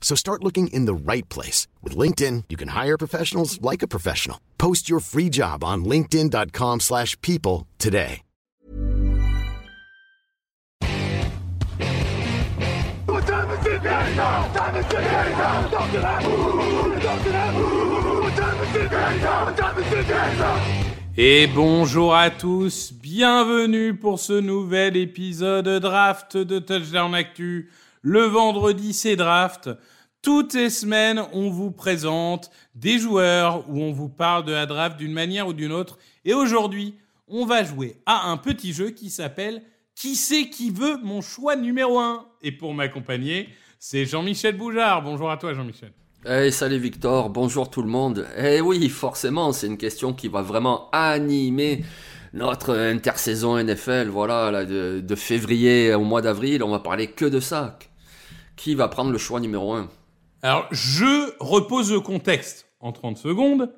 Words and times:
So 0.00 0.16
start 0.16 0.42
looking 0.42 0.66
in 0.72 0.86
the 0.86 0.94
right 0.94 1.28
place. 1.28 1.68
With 1.84 1.96
LinkedIn, 1.96 2.44
you 2.48 2.56
can 2.56 2.68
hire 2.68 2.98
professionals 2.98 3.62
like 3.62 3.82
a 3.84 3.88
professional. 3.88 4.40
Post 4.58 4.90
your 4.90 4.98
free 4.98 5.28
job 5.28 5.62
on 5.62 5.84
linkedin.com 5.84 6.80
slash 6.80 7.16
people 7.22 7.68
today. 7.78 8.22
Et 21.16 21.46
bonjour 21.48 22.14
à 22.14 22.30
tous, 22.30 22.92
bienvenue 22.92 23.94
pour 23.94 24.20
ce 24.20 24.40
nouvel 24.40 24.96
épisode 24.96 25.68
draft 25.80 26.36
de 26.36 26.58
Touchdown 26.58 27.14
Actu. 27.14 27.70
Le 28.02 28.22
vendredi 28.22 28.94
c'est 28.94 29.16
draft. 29.16 29.68
Toutes 30.22 30.54
les 30.54 30.70
semaines, 30.70 31.22
on 31.34 31.50
vous 31.50 31.70
présente 31.70 32.50
des 32.74 32.98
joueurs 32.98 33.68
où 33.68 33.78
on 33.82 33.92
vous 33.92 34.08
parle 34.08 34.46
de 34.46 34.52
la 34.52 34.64
draft 34.64 34.96
d'une 34.96 35.12
manière 35.12 35.48
ou 35.48 35.52
d'une 35.52 35.72
autre. 35.72 35.98
Et 36.24 36.32
aujourd'hui, 36.32 36.94
on 37.28 37.44
va 37.44 37.62
jouer 37.62 37.96
à 38.06 38.30
un 38.30 38.38
petit 38.38 38.72
jeu 38.72 38.90
qui 38.90 39.10
s'appelle 39.10 39.62
Qui 39.94 40.16
c'est 40.16 40.48
qui 40.48 40.70
veut 40.70 40.96
mon 41.02 41.20
choix 41.20 41.56
numéro 41.56 41.98
1 41.98 42.26
Et 42.42 42.52
pour 42.52 42.72
m'accompagner, 42.72 43.50
c'est 43.78 44.06
Jean-Michel 44.06 44.56
Boujard. 44.56 45.02
Bonjour 45.02 45.30
à 45.30 45.36
toi 45.36 45.52
Jean-Michel. 45.52 45.92
Hey, 46.24 46.52
salut 46.52 46.78
Victor, 46.78 47.28
bonjour 47.28 47.68
tout 47.70 47.82
le 47.82 47.88
monde. 47.88 48.26
Eh 48.38 48.62
oui, 48.62 48.88
forcément, 48.88 49.52
c'est 49.52 49.66
une 49.66 49.78
question 49.78 50.14
qui 50.14 50.28
va 50.28 50.40
vraiment 50.40 50.88
animer 50.92 51.84
notre 52.32 52.74
intersaison 52.74 53.62
NFL. 53.62 54.08
Voilà, 54.08 54.50
là, 54.50 54.64
de, 54.64 55.00
de 55.00 55.14
février 55.14 55.94
au 55.94 56.04
mois 56.04 56.22
d'avril, 56.22 56.62
on 56.62 56.70
va 56.70 56.78
parler 56.78 57.08
que 57.08 57.26
de 57.26 57.40
ça. 57.40 57.78
Qui 58.60 58.74
va 58.74 58.88
prendre 58.88 59.10
le 59.10 59.16
choix 59.16 59.40
numéro 59.40 59.72
1 59.72 59.88
Alors, 60.42 60.68
je 60.70 61.32
repose 61.40 61.90
le 61.90 62.00
contexte 62.00 62.68
en 62.80 62.92
30 62.92 63.16
secondes. 63.16 63.72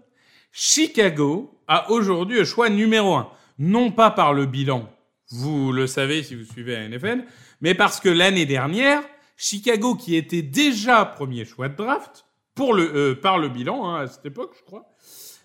Chicago 0.51 1.57
a 1.69 1.89
aujourd'hui 1.93 2.39
le 2.39 2.45
choix 2.45 2.69
numéro 2.69 3.15
1. 3.15 3.29
Non 3.61 3.93
pas 3.93 4.11
par 4.11 4.35
le 4.35 4.45
bilan, 4.45 4.89
vous 5.31 5.71
le 5.71 5.87
savez 5.87 6.25
si 6.25 6.35
vous 6.35 6.45
suivez 6.45 6.73
la 6.73 6.89
NFL, 6.89 7.25
mais 7.61 7.77
parce 7.77 8.01
que 8.01 8.09
l'année 8.09 8.45
dernière, 8.45 9.03
Chicago, 9.37 9.95
qui 9.95 10.17
était 10.17 10.43
déjà 10.43 11.05
premier 11.05 11.45
choix 11.45 11.69
de 11.69 11.77
draft, 11.77 12.25
pour 12.57 12.75
le, 12.75 12.92
euh, 12.92 13.15
par 13.15 13.39
le 13.39 13.51
bilan, 13.51 13.89
hein, 13.89 14.01
à 14.01 14.07
cette 14.09 14.27
époque, 14.27 14.57
je 14.59 14.65
crois, 14.65 14.87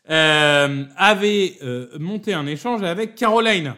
euh, 0.09 0.83
avait 0.97 1.59
euh, 1.61 1.89
monté 1.99 2.33
un 2.33 2.47
échange 2.47 2.81
avec 2.81 3.13
Carolina. 3.13 3.77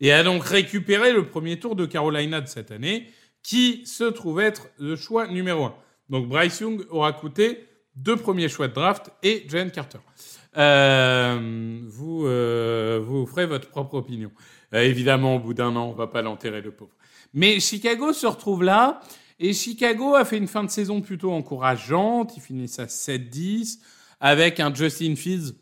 Et 0.00 0.12
a 0.12 0.22
donc 0.22 0.44
récupéré 0.44 1.14
le 1.14 1.26
premier 1.26 1.58
tour 1.58 1.74
de 1.74 1.86
Carolina 1.86 2.42
de 2.42 2.48
cette 2.48 2.70
année, 2.70 3.08
qui 3.44 3.86
se 3.86 4.04
trouve 4.04 4.40
être 4.40 4.66
le 4.78 4.96
choix 4.96 5.28
numéro 5.28 5.66
1. 5.66 5.74
Donc 6.10 6.28
Bryce 6.28 6.58
Young 6.60 6.84
aura 6.90 7.12
coûté 7.12 7.68
deux 7.94 8.16
premiers 8.16 8.48
choix 8.48 8.66
de 8.66 8.72
draft 8.72 9.12
et 9.22 9.44
Jalen 9.48 9.70
Carter. 9.70 9.98
Euh, 10.56 11.80
vous, 11.86 12.26
euh, 12.26 13.00
vous 13.04 13.26
ferez 13.26 13.46
votre 13.46 13.68
propre 13.68 13.94
opinion. 13.94 14.32
Euh, 14.72 14.82
évidemment, 14.82 15.36
au 15.36 15.38
bout 15.38 15.54
d'un 15.54 15.76
an, 15.76 15.90
on 15.90 15.92
va 15.92 16.06
pas 16.06 16.22
l'enterrer, 16.22 16.60
le 16.60 16.72
pauvre. 16.72 16.92
Mais 17.32 17.60
Chicago 17.60 18.12
se 18.12 18.26
retrouve 18.26 18.62
là, 18.62 19.00
et 19.38 19.52
Chicago 19.52 20.14
a 20.14 20.24
fait 20.24 20.38
une 20.38 20.46
fin 20.46 20.64
de 20.64 20.70
saison 20.70 21.00
plutôt 21.00 21.32
encourageante. 21.32 22.36
Ils 22.36 22.42
finissent 22.42 22.78
à 22.78 22.86
7-10, 22.86 23.80
avec 24.20 24.60
un 24.60 24.72
Justin 24.72 25.16
Fields 25.16 25.54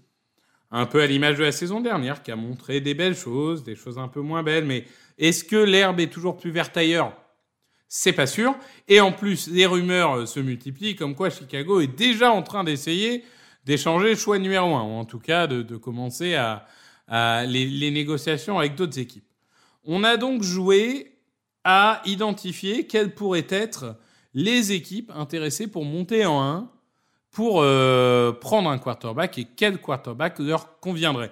un 0.70 0.86
peu 0.86 1.02
à 1.02 1.06
l'image 1.06 1.36
de 1.36 1.44
la 1.44 1.52
saison 1.52 1.80
dernière, 1.80 2.22
qui 2.22 2.30
a 2.30 2.36
montré 2.36 2.80
des 2.80 2.94
belles 2.94 3.16
choses, 3.16 3.62
des 3.64 3.76
choses 3.76 3.98
un 3.98 4.08
peu 4.08 4.20
moins 4.20 4.42
belles. 4.42 4.64
Mais 4.64 4.84
est-ce 5.18 5.44
que 5.44 5.56
l'herbe 5.56 6.00
est 6.00 6.12
toujours 6.12 6.36
plus 6.36 6.50
verte 6.50 6.76
ailleurs? 6.76 7.14
C'est 7.94 8.14
pas 8.14 8.26
sûr. 8.26 8.54
Et 8.88 9.02
en 9.02 9.12
plus, 9.12 9.48
les 9.48 9.66
rumeurs 9.66 10.26
se 10.26 10.40
multiplient, 10.40 10.96
comme 10.96 11.14
quoi 11.14 11.28
Chicago 11.28 11.78
est 11.78 11.94
déjà 11.94 12.32
en 12.32 12.42
train 12.42 12.64
d'essayer 12.64 13.22
d'échanger 13.66 14.16
choix 14.16 14.38
numéro 14.38 14.74
un, 14.74 14.82
ou 14.82 14.92
en 14.92 15.04
tout 15.04 15.18
cas 15.18 15.46
de, 15.46 15.76
commencer 15.76 16.34
à, 16.34 16.64
les 17.44 17.90
négociations 17.90 18.58
avec 18.58 18.76
d'autres 18.76 18.98
équipes. 18.98 19.26
On 19.84 20.04
a 20.04 20.16
donc 20.16 20.42
joué 20.42 21.18
à 21.64 22.00
identifier 22.06 22.86
quelles 22.86 23.14
pourraient 23.14 23.46
être 23.50 23.98
les 24.32 24.72
équipes 24.72 25.12
intéressées 25.14 25.66
pour 25.66 25.84
monter 25.84 26.24
en 26.24 26.42
1 26.42 26.70
pour 27.30 27.60
euh, 27.60 28.32
prendre 28.32 28.70
un 28.70 28.78
quarterback 28.78 29.36
et 29.36 29.44
quel 29.44 29.78
quarterback 29.78 30.38
leur 30.38 30.80
conviendrait. 30.80 31.30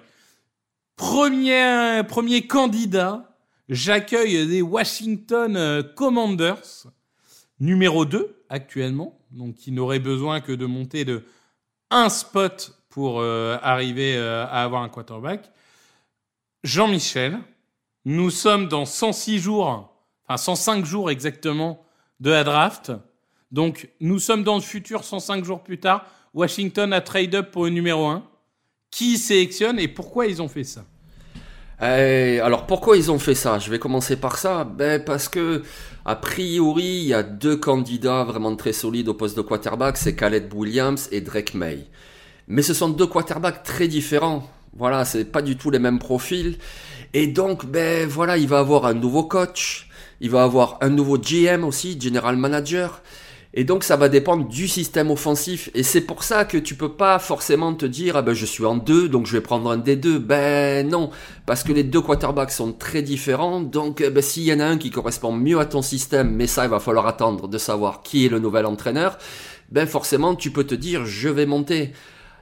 Premier, 0.95 2.03
premier 2.07 2.45
candidat, 2.45 3.30
j'accueille 3.71 4.45
les 4.45 4.61
Washington 4.61 5.55
euh, 5.55 5.81
Commanders, 5.81 6.85
numéro 7.59 8.05
2 8.05 8.43
actuellement, 8.49 9.17
donc 9.31 9.55
qui 9.55 9.71
n'aurait 9.71 9.99
besoin 9.99 10.41
que 10.41 10.51
de 10.51 10.65
monter 10.65 11.05
de 11.05 11.23
un 11.89 12.09
spot 12.09 12.77
pour 12.89 13.21
euh, 13.21 13.57
arriver 13.63 14.15
euh, 14.17 14.45
à 14.45 14.63
avoir 14.63 14.83
un 14.83 14.89
quarterback. 14.89 15.49
Jean-Michel, 16.63 17.39
nous 18.05 18.29
sommes 18.29 18.67
dans 18.67 18.85
106 18.85 19.39
jours, 19.39 19.95
enfin 20.27 20.37
105 20.37 20.85
jours 20.85 21.09
exactement 21.09 21.83
de 22.19 22.29
la 22.29 22.43
draft. 22.43 22.91
Donc 23.51 23.89
nous 23.99 24.19
sommes 24.19 24.43
dans 24.43 24.55
le 24.55 24.61
futur 24.61 25.03
105 25.03 25.43
jours 25.43 25.63
plus 25.63 25.79
tard. 25.79 26.05
Washington 26.33 26.93
a 26.93 27.01
trade 27.01 27.35
up 27.35 27.51
pour 27.51 27.65
le 27.65 27.71
numéro 27.71 28.05
1. 28.05 28.27
Qui 28.89 29.17
sélectionne 29.17 29.79
et 29.79 29.87
pourquoi 29.87 30.27
ils 30.27 30.41
ont 30.41 30.49
fait 30.49 30.65
ça? 30.65 30.85
Eh, 31.83 32.39
alors 32.39 32.67
pourquoi 32.67 32.95
ils 32.95 33.09
ont 33.11 33.17
fait 33.17 33.33
ça? 33.33 33.57
Je 33.57 33.71
vais 33.71 33.79
commencer 33.79 34.15
par 34.15 34.37
ça. 34.37 34.63
Ben 34.63 35.03
parce 35.03 35.27
que 35.27 35.63
a 36.05 36.15
priori 36.15 36.83
il 36.83 37.07
y 37.07 37.13
a 37.13 37.23
deux 37.23 37.57
candidats 37.57 38.23
vraiment 38.23 38.55
très 38.55 38.73
solides 38.73 39.07
au 39.09 39.15
poste 39.15 39.35
de 39.35 39.41
quarterback, 39.41 39.97
c'est 39.97 40.15
Caleb 40.15 40.53
Williams 40.53 41.09
et 41.11 41.21
Drake 41.21 41.55
May. 41.55 41.87
Mais 42.47 42.61
ce 42.61 42.73
sont 42.75 42.89
deux 42.89 43.07
quarterbacks 43.07 43.63
très 43.63 43.87
différents. 43.87 44.47
Voilà, 44.77 45.05
c'est 45.05 45.25
pas 45.25 45.41
du 45.41 45.57
tout 45.57 45.71
les 45.71 45.79
mêmes 45.79 45.99
profils. 45.99 46.57
Et 47.13 47.27
donc 47.27 47.65
ben 47.65 48.07
voilà, 48.07 48.37
il 48.37 48.47
va 48.47 48.59
avoir 48.59 48.85
un 48.85 48.93
nouveau 48.93 49.23
coach, 49.23 49.89
il 50.21 50.29
va 50.29 50.43
avoir 50.43 50.77
un 50.81 50.89
nouveau 50.89 51.17
GM 51.17 51.63
aussi, 51.63 51.99
general 51.99 52.37
manager. 52.37 53.01
Et 53.53 53.65
donc 53.65 53.83
ça 53.83 53.97
va 53.97 54.07
dépendre 54.07 54.47
du 54.47 54.67
système 54.67 55.11
offensif. 55.11 55.69
Et 55.73 55.83
c'est 55.83 56.01
pour 56.01 56.23
ça 56.23 56.45
que 56.45 56.57
tu 56.57 56.75
peux 56.75 56.93
pas 56.93 57.19
forcément 57.19 57.73
te 57.73 57.85
dire 57.85 58.15
ah 58.15 58.21
ben 58.21 58.33
je 58.33 58.45
suis 58.45 58.65
en 58.65 58.75
deux 58.75 59.09
donc 59.09 59.25
je 59.25 59.33
vais 59.33 59.41
prendre 59.41 59.69
un 59.69 59.77
des 59.77 59.97
deux. 59.97 60.19
Ben 60.19 60.87
non, 60.87 61.09
parce 61.45 61.63
que 61.63 61.73
les 61.73 61.83
deux 61.83 62.01
quarterbacks 62.01 62.51
sont 62.51 62.71
très 62.71 63.01
différents. 63.01 63.59
Donc 63.59 64.01
eh 64.01 64.09
ben, 64.09 64.21
s'il 64.21 64.43
y 64.43 64.53
en 64.53 64.61
a 64.61 64.65
un 64.65 64.77
qui 64.77 64.89
correspond 64.89 65.33
mieux 65.33 65.59
à 65.59 65.65
ton 65.65 65.81
système, 65.81 66.33
mais 66.33 66.47
ça 66.47 66.63
il 66.63 66.69
va 66.69 66.79
falloir 66.79 67.07
attendre 67.07 67.49
de 67.49 67.57
savoir 67.57 68.03
qui 68.03 68.25
est 68.25 68.29
le 68.29 68.39
nouvel 68.39 68.65
entraîneur. 68.65 69.17
Ben 69.69 69.85
forcément 69.85 70.35
tu 70.35 70.51
peux 70.51 70.63
te 70.63 70.75
dire 70.75 71.05
je 71.05 71.27
vais 71.27 71.45
monter. 71.45 71.91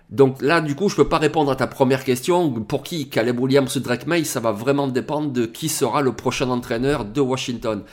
Donc 0.10 0.42
là, 0.42 0.60
du 0.60 0.74
coup, 0.74 0.90
je 0.90 0.96
peux 0.96 1.08
pas 1.08 1.20
répondre 1.20 1.52
à 1.52 1.56
ta 1.56 1.68
première 1.68 2.04
question. 2.04 2.52
Pour 2.52 2.82
qui? 2.82 3.10
Caleb 3.10 3.40
Williams 3.40 3.76
ou 3.76 3.80
Drake 3.80 4.08
May, 4.08 4.24
ça 4.24 4.40
va 4.40 4.52
vraiment 4.52 4.88
dépendre 4.88 5.32
de 5.32 5.46
qui 5.46 5.70
sera 5.70 6.02
le 6.02 6.14
prochain 6.14 6.50
entraîneur 6.50 7.06
de 7.06 7.22
Washington. 7.22 7.84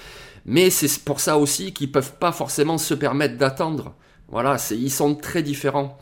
Mais 0.46 0.70
c'est 0.70 1.04
pour 1.04 1.20
ça 1.20 1.38
aussi 1.38 1.72
qu'ils 1.72 1.90
peuvent 1.90 2.14
pas 2.18 2.32
forcément 2.32 2.78
se 2.78 2.94
permettre 2.94 3.36
d'attendre. 3.36 3.94
Voilà, 4.28 4.56
ils 4.70 4.92
sont 4.92 5.16
très 5.16 5.42
différents. 5.42 5.98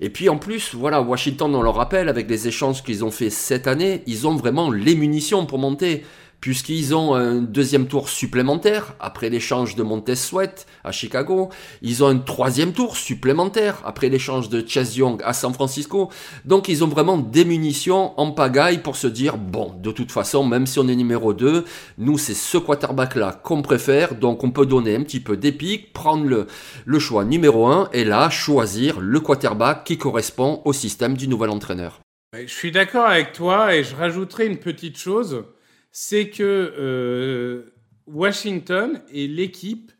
Et 0.00 0.10
puis 0.10 0.28
en 0.28 0.38
plus, 0.38 0.74
voilà, 0.74 1.00
Washington, 1.00 1.54
on 1.54 1.62
le 1.62 1.70
rappelle, 1.70 2.08
avec 2.08 2.28
les 2.28 2.46
échanges 2.46 2.82
qu'ils 2.82 3.04
ont 3.04 3.10
fait 3.10 3.30
cette 3.30 3.66
année, 3.66 4.02
ils 4.06 4.26
ont 4.26 4.36
vraiment 4.36 4.70
les 4.70 4.94
munitions 4.94 5.46
pour 5.46 5.58
monter. 5.58 6.04
Puisqu'ils 6.40 6.94
ont 6.94 7.14
un 7.14 7.36
deuxième 7.36 7.86
tour 7.86 8.08
supplémentaire 8.08 8.94
après 9.00 9.28
l'échange 9.30 9.76
de 9.76 9.82
Montez 9.82 10.16
Sweat 10.16 10.66
à 10.84 10.92
Chicago. 10.92 11.50
Ils 11.82 12.02
ont 12.02 12.08
un 12.08 12.18
troisième 12.18 12.72
tour 12.72 12.96
supplémentaire 12.96 13.82
après 13.84 14.08
l'échange 14.08 14.48
de 14.48 14.66
Chase 14.66 14.96
Young 14.96 15.20
à 15.24 15.32
San 15.32 15.52
Francisco. 15.52 16.10
Donc 16.44 16.68
ils 16.68 16.82
ont 16.82 16.88
vraiment 16.88 17.18
des 17.18 17.44
munitions 17.44 18.18
en 18.18 18.30
pagaille 18.30 18.78
pour 18.78 18.96
se 18.96 19.06
dire, 19.06 19.36
bon, 19.36 19.74
de 19.78 19.90
toute 19.90 20.12
façon, 20.12 20.44
même 20.44 20.66
si 20.66 20.78
on 20.78 20.88
est 20.88 20.96
numéro 20.96 21.34
2, 21.34 21.64
nous 21.98 22.18
c'est 22.18 22.34
ce 22.34 22.58
quarterback-là 22.58 23.40
qu'on 23.42 23.62
préfère, 23.62 24.14
donc 24.14 24.44
on 24.44 24.50
peut 24.50 24.66
donner 24.66 24.96
un 24.96 25.02
petit 25.02 25.20
peu 25.20 25.36
d'épique, 25.36 25.92
prendre 25.92 26.24
le, 26.24 26.46
le 26.84 26.98
choix 26.98 27.24
numéro 27.24 27.66
1 27.66 27.90
et 27.92 28.04
là 28.04 28.30
choisir 28.30 29.00
le 29.00 29.20
quarterback 29.20 29.84
qui 29.84 29.98
correspond 29.98 30.62
au 30.64 30.72
système 30.72 31.16
du 31.16 31.28
nouvel 31.28 31.50
entraîneur. 31.50 32.00
Je 32.32 32.46
suis 32.46 32.70
d'accord 32.70 33.06
avec 33.06 33.32
toi 33.32 33.74
et 33.74 33.82
je 33.82 33.96
rajouterai 33.96 34.46
une 34.46 34.58
petite 34.58 34.96
chose, 34.96 35.44
c'est 35.92 36.30
que 36.30 36.74
euh, 36.78 37.74
Washington 38.06 39.02
est 39.12 39.26
l'équipe 39.26 39.92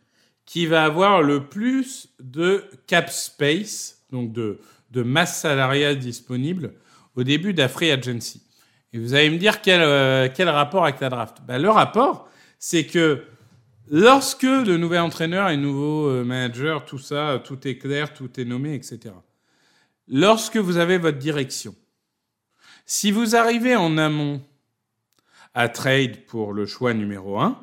qui 0.46 0.66
va 0.66 0.84
avoir 0.84 1.22
le 1.22 1.46
plus 1.46 2.08
de 2.20 2.64
cap 2.86 3.10
space, 3.10 4.04
donc 4.10 4.32
de, 4.32 4.58
masse 4.92 5.40
salariale 5.40 5.98
disponible 5.98 6.74
au 7.14 7.22
début 7.22 7.54
de 7.54 7.62
agency. 7.62 8.42
Et 8.92 8.98
vous 8.98 9.14
allez 9.14 9.30
me 9.30 9.38
dire 9.38 9.62
quel, 9.62 9.80
euh, 9.80 10.28
quel 10.34 10.48
rapport 10.48 10.84
avec 10.84 11.00
la 11.00 11.08
draft 11.08 11.38
ben, 11.46 11.58
Le 11.58 11.70
rapport, 11.70 12.28
c'est 12.58 12.86
que 12.86 13.22
lorsque 13.88 14.42
le 14.42 14.76
nouvel 14.76 15.00
entraîneur 15.00 15.48
et 15.50 15.56
nouveau 15.56 16.08
euh, 16.08 16.24
manager, 16.24 16.84
tout 16.84 16.98
ça, 16.98 17.40
tout 17.44 17.68
est 17.68 17.78
clair, 17.78 18.12
tout 18.12 18.40
est 18.40 18.44
nommé, 18.44 18.74
etc. 18.74 19.14
Lorsque 20.08 20.56
vous 20.56 20.78
avez 20.78 20.98
votre 20.98 21.18
direction, 21.18 21.76
si 22.84 23.12
vous 23.12 23.36
arrivez 23.36 23.76
en 23.76 23.96
amont 23.96 24.42
à 25.54 25.68
trade 25.68 26.24
pour 26.26 26.52
le 26.52 26.66
choix 26.66 26.94
numéro 26.94 27.38
1 27.38 27.58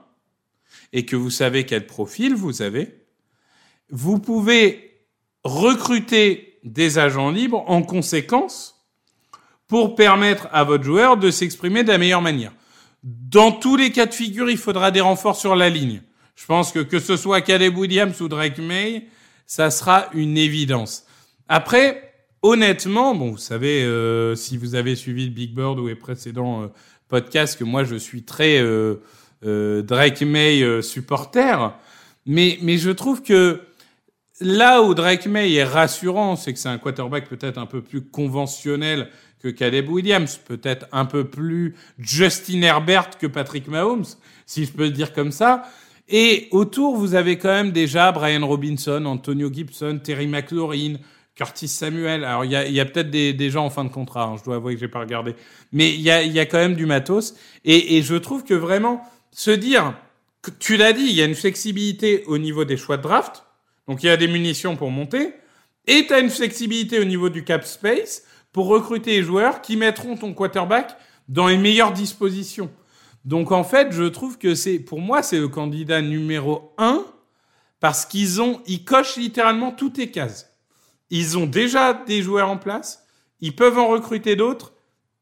et 0.94 1.06
que 1.06 1.16
vous 1.16 1.30
savez 1.30 1.66
quel 1.66 1.86
profil 1.86 2.36
vous 2.36 2.62
avez, 2.62 3.06
vous 3.90 4.20
pouvez 4.20 5.06
recruter 5.44 6.60
des 6.64 7.00
agents 7.00 7.32
libres 7.32 7.64
en 7.68 7.82
conséquence 7.82 8.86
pour 9.68 9.96
permettre 9.96 10.48
à 10.52 10.64
votre 10.64 10.84
joueur 10.84 11.18
de 11.18 11.32
s'exprimer 11.32 11.84
de 11.84 11.90
la 11.90 11.98
meilleure 11.98 12.22
manière. 12.22 12.54
Dans 13.04 13.52
tous 13.52 13.76
les 13.76 13.92
cas 13.92 14.06
de 14.06 14.14
figure, 14.14 14.50
il 14.50 14.58
faudra 14.58 14.92
des 14.92 15.02
renforts 15.02 15.36
sur 15.36 15.56
la 15.56 15.70
ligne. 15.70 16.02
Je 16.36 16.46
pense 16.46 16.72
que 16.72 16.80
que 16.80 17.00
ce 17.00 17.18
soit 17.18 17.42
Caleb 17.42 17.78
Williams 17.78 18.20
ou 18.22 18.28
Drake 18.28 18.60
May, 18.60 19.08
ça 19.46 19.72
sera 19.72 20.10
une 20.14 20.38
évidence. 20.38 21.06
Après, 21.48 22.14
honnêtement, 22.42 23.16
bon, 23.16 23.32
vous 23.32 23.38
savez, 23.38 23.84
euh, 23.84 24.36
si 24.36 24.58
vous 24.58 24.76
avez 24.76 24.96
suivi 24.96 25.26
le 25.26 25.32
Big 25.32 25.54
Bird 25.56 25.80
ou 25.80 25.88
les 25.88 25.96
précédents 25.96 26.64
euh, 26.64 26.68
podcasts, 27.08 27.58
que 27.58 27.64
moi 27.64 27.84
je 27.84 27.96
suis 27.96 28.24
très 28.24 28.60
euh, 28.60 29.82
Drake 29.82 30.22
May 30.22 30.82
supporter, 30.82 31.74
mais, 32.26 32.58
mais 32.62 32.78
je 32.78 32.92
trouve 32.92 33.22
que 33.22 33.62
là 34.42 34.82
où 34.82 34.94
Drake 34.94 35.26
May 35.28 35.54
est 35.54 35.64
rassurant, 35.64 36.36
c'est 36.36 36.54
que 36.54 36.60
c'est 36.60 36.70
un 36.70 36.78
quarterback 36.78 37.28
peut-être 37.30 37.58
un 37.58 37.66
peu 37.66 37.82
plus 37.82 38.02
conventionnel 38.02 39.10
que 39.42 39.50
Caleb 39.50 39.90
Williams, 39.90 40.38
peut-être 40.38 40.88
un 40.92 41.06
peu 41.06 41.26
plus 41.26 41.76
Justin 42.00 42.62
Herbert 42.62 43.18
que 43.20 43.28
Patrick 43.28 43.68
Mahomes, 43.68 44.06
si 44.46 44.66
je 44.66 44.72
peux 44.72 44.90
dire 44.90 45.14
comme 45.14 45.32
ça. 45.32 45.64
Et 46.10 46.48
autour, 46.52 46.96
vous 46.96 47.16
avez 47.16 47.38
quand 47.38 47.50
même 47.50 47.72
déjà 47.72 48.12
Brian 48.12 48.46
Robinson, 48.48 49.06
Antonio 49.06 49.52
Gibson, 49.52 50.00
Terry 50.02 50.28
McLaurin, 50.28 50.96
Curtis 51.38 51.68
Samuel. 51.68 52.24
Alors, 52.24 52.46
il 52.46 52.52
y 52.52 52.56
a, 52.56 52.68
y 52.68 52.80
a 52.80 52.86
peut-être 52.86 53.12
des, 53.12 53.32
des, 53.32 53.52
gens 53.52 53.64
en 53.64 53.70
fin 53.70 53.84
de 53.84 53.90
contrat. 53.90 54.24
Hein, 54.24 54.38
je 54.40 54.44
dois 54.44 54.56
avouer 54.56 54.74
que 54.74 54.80
j'ai 54.80 54.88
pas 54.88 55.00
regardé. 55.00 55.36
Mais 55.72 55.94
il 55.94 56.02
y 56.02 56.10
a, 56.10 56.24
y 56.24 56.40
a 56.40 56.48
quand 56.48 56.58
même 56.58 56.74
du 56.74 56.88
matos. 56.88 57.36
Et, 57.64 57.98
et 57.98 58.02
je 58.02 58.16
trouve 58.16 58.44
que 58.44 58.56
vraiment, 58.56 59.04
se 59.32 59.52
dire, 59.52 59.94
tu 60.58 60.78
l'as 60.78 60.94
dit, 60.94 61.04
il 61.04 61.14
y 61.14 61.22
a 61.22 61.26
une 61.26 61.36
flexibilité 61.36 62.24
au 62.26 62.40
niveau 62.40 62.66
des 62.66 62.76
choix 62.76 62.98
de 62.98 63.04
draft. 63.04 63.44
Donc, 63.88 64.02
il 64.02 64.08
y 64.08 64.10
a 64.10 64.18
des 64.18 64.28
munitions 64.28 64.76
pour 64.76 64.90
monter. 64.90 65.32
Et 65.86 66.08
tu 66.08 66.14
as 66.14 66.20
une 66.20 66.32
flexibilité 66.32 67.00
au 67.00 67.06
niveau 67.06 67.30
du 67.30 67.44
cap 67.44 67.64
space 67.66 68.24
pour 68.52 68.66
recruter 68.66 69.18
les 69.18 69.24
joueurs 69.24 69.62
qui 69.62 69.78
mettront 69.78 70.18
ton 70.18 70.34
quarterback 70.34 70.98
dans 71.30 71.48
les 71.48 71.58
meilleures 71.58 71.94
dispositions. 71.94 72.72
Donc, 73.26 73.52
en 73.52 73.64
fait, 73.64 73.92
je 73.92 74.06
trouve 74.06 74.40
que 74.40 74.56
c'est, 74.56 74.80
pour 74.80 75.02
moi, 75.02 75.22
c'est 75.22 75.40
le 75.40 75.50
candidat 75.50 76.02
numéro 76.02 76.74
un 76.80 77.06
parce 77.80 78.08
qu'ils 78.08 78.42
ont, 78.42 78.60
ils 78.66 78.84
cochent 78.84 79.18
littéralement 79.18 79.72
toutes 79.72 80.00
les 80.00 80.10
cases. 80.10 80.47
Ils 81.10 81.38
ont 81.38 81.46
déjà 81.46 81.94
des 81.94 82.22
joueurs 82.22 82.50
en 82.50 82.58
place, 82.58 83.06
ils 83.40 83.56
peuvent 83.56 83.78
en 83.78 83.88
recruter 83.88 84.36
d'autres, 84.36 84.74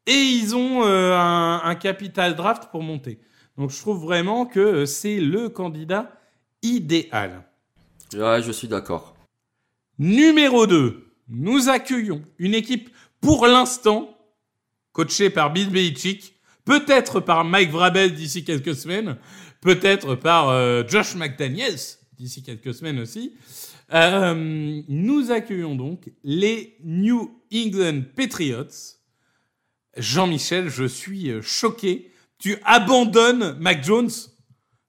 et 0.07 0.13
ils 0.13 0.55
ont 0.55 0.83
euh, 0.83 1.17
un, 1.17 1.61
un, 1.63 1.75
capital 1.75 2.35
draft 2.35 2.69
pour 2.71 2.83
monter. 2.83 3.19
Donc 3.57 3.71
je 3.71 3.79
trouve 3.79 4.01
vraiment 4.03 4.45
que 4.45 4.85
c'est 4.85 5.19
le 5.19 5.49
candidat 5.49 6.11
idéal. 6.61 7.43
Ouais, 8.13 8.41
je 8.41 8.51
suis 8.51 8.67
d'accord. 8.67 9.15
Numéro 9.97 10.67
2, 10.67 11.05
nous 11.29 11.69
accueillons 11.69 12.21
une 12.37 12.53
équipe 12.53 12.89
pour 13.21 13.47
l'instant 13.47 14.15
coachée 14.91 15.29
par 15.29 15.51
Bill 15.51 15.69
Belichick, 15.69 16.35
peut-être 16.63 17.19
par 17.19 17.43
Mike 17.43 17.71
Vrabel 17.71 18.13
d'ici 18.13 18.43
quelques 18.43 18.75
semaines, 18.75 19.17
peut-être 19.61 20.15
par 20.15 20.49
euh, 20.49 20.83
Josh 20.87 21.15
McDaniels 21.15 21.79
d'ici 22.17 22.43
quelques 22.43 22.73
semaines 22.73 22.99
aussi. 22.99 23.33
Euh, 23.93 24.81
nous 24.87 25.31
accueillons 25.31 25.75
donc 25.75 26.11
les 26.23 26.77
New 26.83 27.41
England 27.53 28.01
Patriots. 28.15 28.95
Jean-Michel, 29.97 30.69
je 30.69 30.85
suis 30.85 31.29
euh, 31.29 31.41
choqué. 31.41 32.11
Tu 32.39 32.57
abandonnes 32.65 33.55
Mac 33.59 33.83
Jones. 33.83 34.09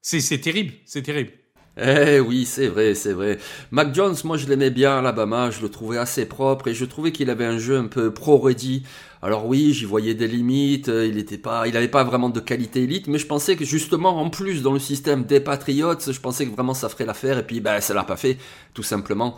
C'est 0.01 0.41
terrible, 0.41 0.73
c'est 0.85 1.03
terrible. 1.03 1.33
Eh 1.79 2.21
oui, 2.21 2.47
c'est 2.47 2.69
vrai, 2.69 2.95
c'est 2.95 3.13
vrai. 3.13 3.39
Mac 3.71 3.95
Jones, 3.95 4.15
moi 4.25 4.39
je 4.39 4.47
l'aimais 4.47 4.71
bien 4.71 4.93
à 4.93 4.99
Alabama, 5.01 5.51
je 5.51 5.61
le 5.61 5.69
trouvais 5.69 5.99
assez 5.99 6.25
propre 6.25 6.69
et 6.69 6.75
je 6.75 6.87
trouvais 6.87 7.13
qu'il 7.13 7.29
avait 7.29 7.45
un 7.45 7.59
jeu 7.59 7.77
un 7.77 7.87
peu 7.87 8.15
pro-ready. 8.15 8.85
Alors 9.23 9.47
oui, 9.47 9.73
j'y 9.73 9.87
voyais 9.87 10.15
des 10.15 10.29
limites, 10.29 10.89
euh, 10.89 11.07
il 11.07 11.19
était 11.19 11.39
pas, 11.39 11.67
il 11.67 11.73
n'avait 11.73 11.89
pas 11.89 12.05
vraiment 12.05 12.29
de 12.29 12.41
qualité 12.41 12.83
élite, 12.83 13.09
mais 13.09 13.19
je 13.19 13.27
pensais 13.27 13.57
que 13.57 13.65
justement, 13.65 14.21
en 14.21 14.29
plus, 14.29 14.63
dans 14.63 14.73
le 14.73 14.79
système 14.79 15.25
des 15.25 15.41
Patriots, 15.41 15.99
je 16.07 16.21
pensais 16.21 16.47
que 16.47 16.55
vraiment 16.55 16.75
ça 16.75 16.89
ferait 16.89 17.07
l'affaire, 17.07 17.39
et 17.39 17.43
puis 17.43 17.61
ben, 17.61 17.81
ça 17.81 17.95
l'a 17.95 18.05
pas 18.05 18.17
fait, 18.17 18.37
tout 18.75 18.83
simplement. 18.83 19.37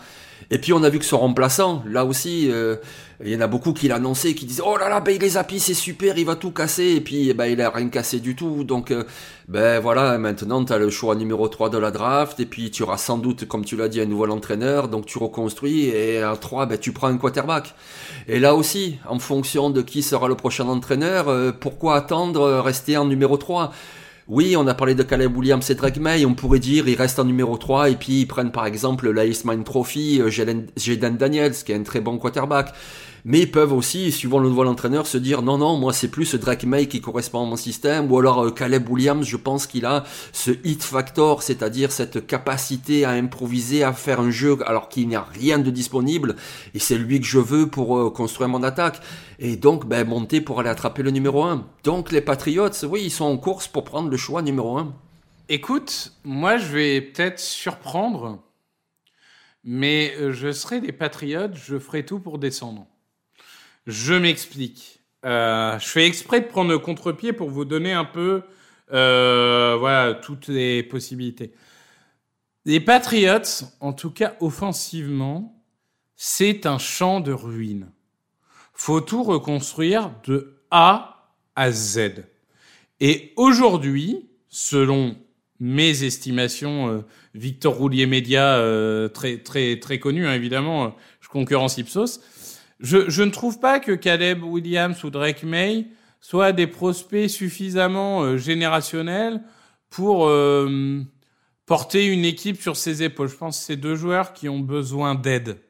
Et 0.50 0.58
puis 0.58 0.72
on 0.72 0.82
a 0.82 0.88
vu 0.88 0.98
que 0.98 1.04
son 1.04 1.18
remplaçant, 1.18 1.82
là 1.86 2.04
aussi, 2.04 2.50
euh, 2.50 2.76
il 3.22 3.30
y 3.30 3.36
en 3.36 3.40
a 3.40 3.46
beaucoup 3.46 3.72
qui 3.72 3.88
l'annonçaient, 3.88 4.34
qui 4.34 4.46
disaient 4.46 4.62
oh 4.64 4.76
là 4.76 4.88
là, 4.88 5.00
ben 5.00 5.18
les 5.18 5.36
appuis 5.36 5.58
c'est 5.58 5.74
super, 5.74 6.16
il 6.16 6.24
va 6.24 6.36
tout 6.36 6.52
casser, 6.52 6.94
et 6.96 7.00
puis 7.00 7.32
ben 7.34 7.46
il 7.46 7.60
a 7.60 7.70
rien 7.70 7.88
cassé 7.88 8.20
du 8.20 8.36
tout. 8.36 8.64
Donc 8.64 8.90
euh, 8.90 9.04
ben 9.48 9.80
voilà, 9.80 10.16
maintenant 10.18 10.64
tu 10.64 10.72
as 10.72 10.78
le 10.78 10.90
choix 10.90 11.16
numéro 11.16 11.48
3 11.48 11.70
de 11.70 11.78
la 11.78 11.90
draft, 11.90 12.38
et 12.40 12.46
puis 12.46 12.70
tu 12.70 12.82
auras 12.84 12.96
sans 12.96 13.18
doute, 13.18 13.46
comme 13.46 13.64
tu 13.64 13.76
l'as 13.76 13.88
dit, 13.88 14.00
un 14.00 14.06
nouvel 14.06 14.30
entraîneur, 14.30 14.88
donc 14.88 15.06
tu 15.06 15.18
reconstruis, 15.18 15.86
et 15.86 16.22
à 16.22 16.36
3, 16.36 16.66
ben 16.66 16.78
tu 16.78 16.92
prends 16.92 17.08
un 17.08 17.18
quarterback. 17.18 17.74
Et 18.28 18.38
là 18.38 18.54
aussi, 18.54 18.98
en 19.08 19.18
fonction 19.18 19.70
de 19.70 19.77
qui 19.82 20.02
sera 20.02 20.28
le 20.28 20.34
prochain 20.34 20.68
entraîneur, 20.68 21.28
euh, 21.28 21.52
pourquoi 21.52 21.96
attendre 21.96 22.42
euh, 22.42 22.60
rester 22.60 22.96
en 22.96 23.04
numéro 23.04 23.36
3 23.36 23.72
oui, 24.28 24.56
on 24.58 24.66
a 24.66 24.74
parlé 24.74 24.94
de 24.94 25.02
Caleb 25.02 25.34
Williams 25.34 25.70
et 25.70 25.74
Drake 25.74 25.96
May, 25.96 26.26
on 26.26 26.34
pourrait 26.34 26.58
dire 26.58 26.86
il 26.86 26.96
reste 26.96 27.18
en 27.18 27.24
numéro 27.24 27.56
3 27.56 27.88
et 27.88 27.96
puis 27.96 28.20
ils 28.20 28.26
prennent 28.26 28.52
par 28.52 28.66
exemple 28.66 29.10
Eastman 29.26 29.64
Trophy, 29.64 30.20
euh, 30.20 30.28
Jaden 30.28 31.16
Daniels, 31.16 31.54
qui 31.54 31.72
est 31.72 31.76
un 31.76 31.82
très 31.82 32.02
bon 32.02 32.18
quarterback. 32.18 32.74
Mais 33.24 33.40
ils 33.40 33.50
peuvent 33.50 33.72
aussi, 33.72 34.12
suivant 34.12 34.38
le 34.38 34.48
nouvel 34.48 34.68
entraîneur, 34.68 35.06
se 35.06 35.18
dire 35.18 35.42
non, 35.42 35.58
non, 35.58 35.76
moi 35.76 35.92
c'est 35.92 36.08
plus 36.08 36.34
Drake 36.34 36.88
qui 36.88 37.00
correspond 37.00 37.42
à 37.42 37.46
mon 37.46 37.56
système, 37.56 38.10
ou 38.10 38.18
alors 38.18 38.44
euh, 38.44 38.50
Caleb 38.50 38.88
Williams, 38.88 39.26
je 39.26 39.36
pense 39.36 39.66
qu'il 39.66 39.86
a 39.86 40.04
ce 40.32 40.50
hit 40.64 40.82
factor, 40.82 41.42
c'est-à-dire 41.42 41.92
cette 41.92 42.26
capacité 42.26 43.04
à 43.04 43.10
improviser, 43.10 43.84
à 43.84 43.92
faire 43.92 44.20
un 44.20 44.30
jeu 44.30 44.58
alors 44.66 44.88
qu'il 44.88 45.08
n'y 45.08 45.16
a 45.16 45.26
rien 45.32 45.58
de 45.58 45.70
disponible, 45.70 46.36
et 46.74 46.78
c'est 46.78 46.98
lui 46.98 47.20
que 47.20 47.26
je 47.26 47.38
veux 47.38 47.68
pour 47.68 47.98
euh, 47.98 48.10
construire 48.10 48.48
mon 48.48 48.62
attaque. 48.62 49.00
Et 49.40 49.56
donc, 49.56 49.86
ben, 49.86 50.06
monter 50.06 50.40
pour 50.40 50.60
aller 50.60 50.68
attraper 50.68 51.02
le 51.02 51.12
numéro 51.12 51.44
1. 51.44 51.64
Donc 51.84 52.10
les 52.10 52.20
Patriots, 52.20 52.70
oui, 52.88 53.02
ils 53.04 53.10
sont 53.10 53.24
en 53.24 53.36
course 53.36 53.68
pour 53.68 53.84
prendre 53.84 54.10
le 54.10 54.16
choix 54.16 54.42
numéro 54.42 54.78
1. 54.78 54.92
Écoute, 55.48 56.12
moi 56.24 56.58
je 56.58 56.66
vais 56.66 57.00
peut-être 57.00 57.38
surprendre, 57.38 58.42
mais 59.64 60.14
euh, 60.18 60.32
je 60.32 60.52
serai 60.52 60.80
des 60.80 60.92
Patriots, 60.92 61.54
je 61.54 61.78
ferai 61.78 62.04
tout 62.04 62.20
pour 62.20 62.38
descendre. 62.38 62.86
Je 63.88 64.12
m'explique. 64.12 65.00
Euh, 65.24 65.78
je 65.78 65.86
fais 65.86 66.04
exprès 66.04 66.42
de 66.42 66.46
prendre 66.46 66.70
le 66.70 66.78
contre-pied 66.78 67.32
pour 67.32 67.48
vous 67.48 67.64
donner 67.64 67.92
un 67.94 68.04
peu 68.04 68.42
euh, 68.92 69.76
voilà, 69.78 70.12
toutes 70.12 70.48
les 70.48 70.82
possibilités. 70.82 71.54
Les 72.66 72.80
Patriots, 72.80 73.64
en 73.80 73.94
tout 73.94 74.10
cas 74.10 74.36
offensivement, 74.40 75.64
c'est 76.16 76.66
un 76.66 76.76
champ 76.76 77.20
de 77.20 77.32
ruines. 77.32 77.90
Faut 78.74 79.00
tout 79.00 79.22
reconstruire 79.22 80.12
de 80.24 80.60
A 80.70 81.32
à 81.56 81.72
Z. 81.72 82.26
Et 83.00 83.32
aujourd'hui, 83.36 84.28
selon 84.48 85.16
mes 85.60 86.04
estimations, 86.04 86.90
euh, 86.90 87.00
Victor 87.32 87.74
Roulier 87.74 88.04
Média, 88.04 88.62
très 89.14 89.38
très 89.38 89.80
très 89.80 89.98
connu 89.98 90.26
hein, 90.26 90.34
évidemment, 90.34 90.94
je 91.20 91.28
concurrence 91.28 91.78
Ipsos, 91.78 92.20
je, 92.80 93.08
je, 93.10 93.22
ne 93.22 93.30
trouve 93.30 93.60
pas 93.60 93.80
que 93.80 93.92
Caleb 93.92 94.42
Williams 94.42 95.02
ou 95.04 95.10
Drake 95.10 95.42
May 95.42 95.88
soit 96.20 96.52
des 96.52 96.66
prospects 96.66 97.28
suffisamment 97.28 98.22
euh, 98.22 98.36
générationnels 98.36 99.42
pour 99.90 100.26
euh, 100.26 101.02
porter 101.66 102.06
une 102.06 102.24
équipe 102.24 102.60
sur 102.60 102.76
ses 102.76 103.02
épaules. 103.02 103.28
Je 103.28 103.36
pense 103.36 103.58
que 103.58 103.64
c'est 103.64 103.76
deux 103.76 103.96
joueurs 103.96 104.32
qui 104.32 104.48
ont 104.48 104.60
besoin 104.60 105.14
d'aide. 105.14 105.60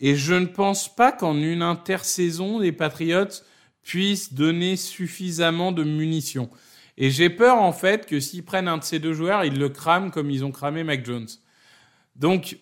Et 0.00 0.16
je 0.16 0.34
ne 0.34 0.46
pense 0.46 0.94
pas 0.94 1.12
qu'en 1.12 1.36
une 1.36 1.62
intersaison, 1.62 2.58
les 2.58 2.72
Patriots 2.72 3.42
puissent 3.82 4.32
donner 4.32 4.76
suffisamment 4.76 5.72
de 5.72 5.84
munitions. 5.84 6.50
Et 6.96 7.10
j'ai 7.10 7.30
peur 7.30 7.60
en 7.60 7.72
fait 7.72 8.06
que 8.06 8.20
s'ils 8.20 8.44
prennent 8.44 8.68
un 8.68 8.78
de 8.78 8.84
ces 8.84 8.98
deux 8.98 9.12
joueurs, 9.12 9.44
ils 9.44 9.58
le 9.58 9.68
crament 9.68 10.10
comme 10.10 10.30
ils 10.30 10.44
ont 10.44 10.52
cramé 10.52 10.84
Mac 10.84 11.04
Jones. 11.04 11.28
Donc, 12.16 12.58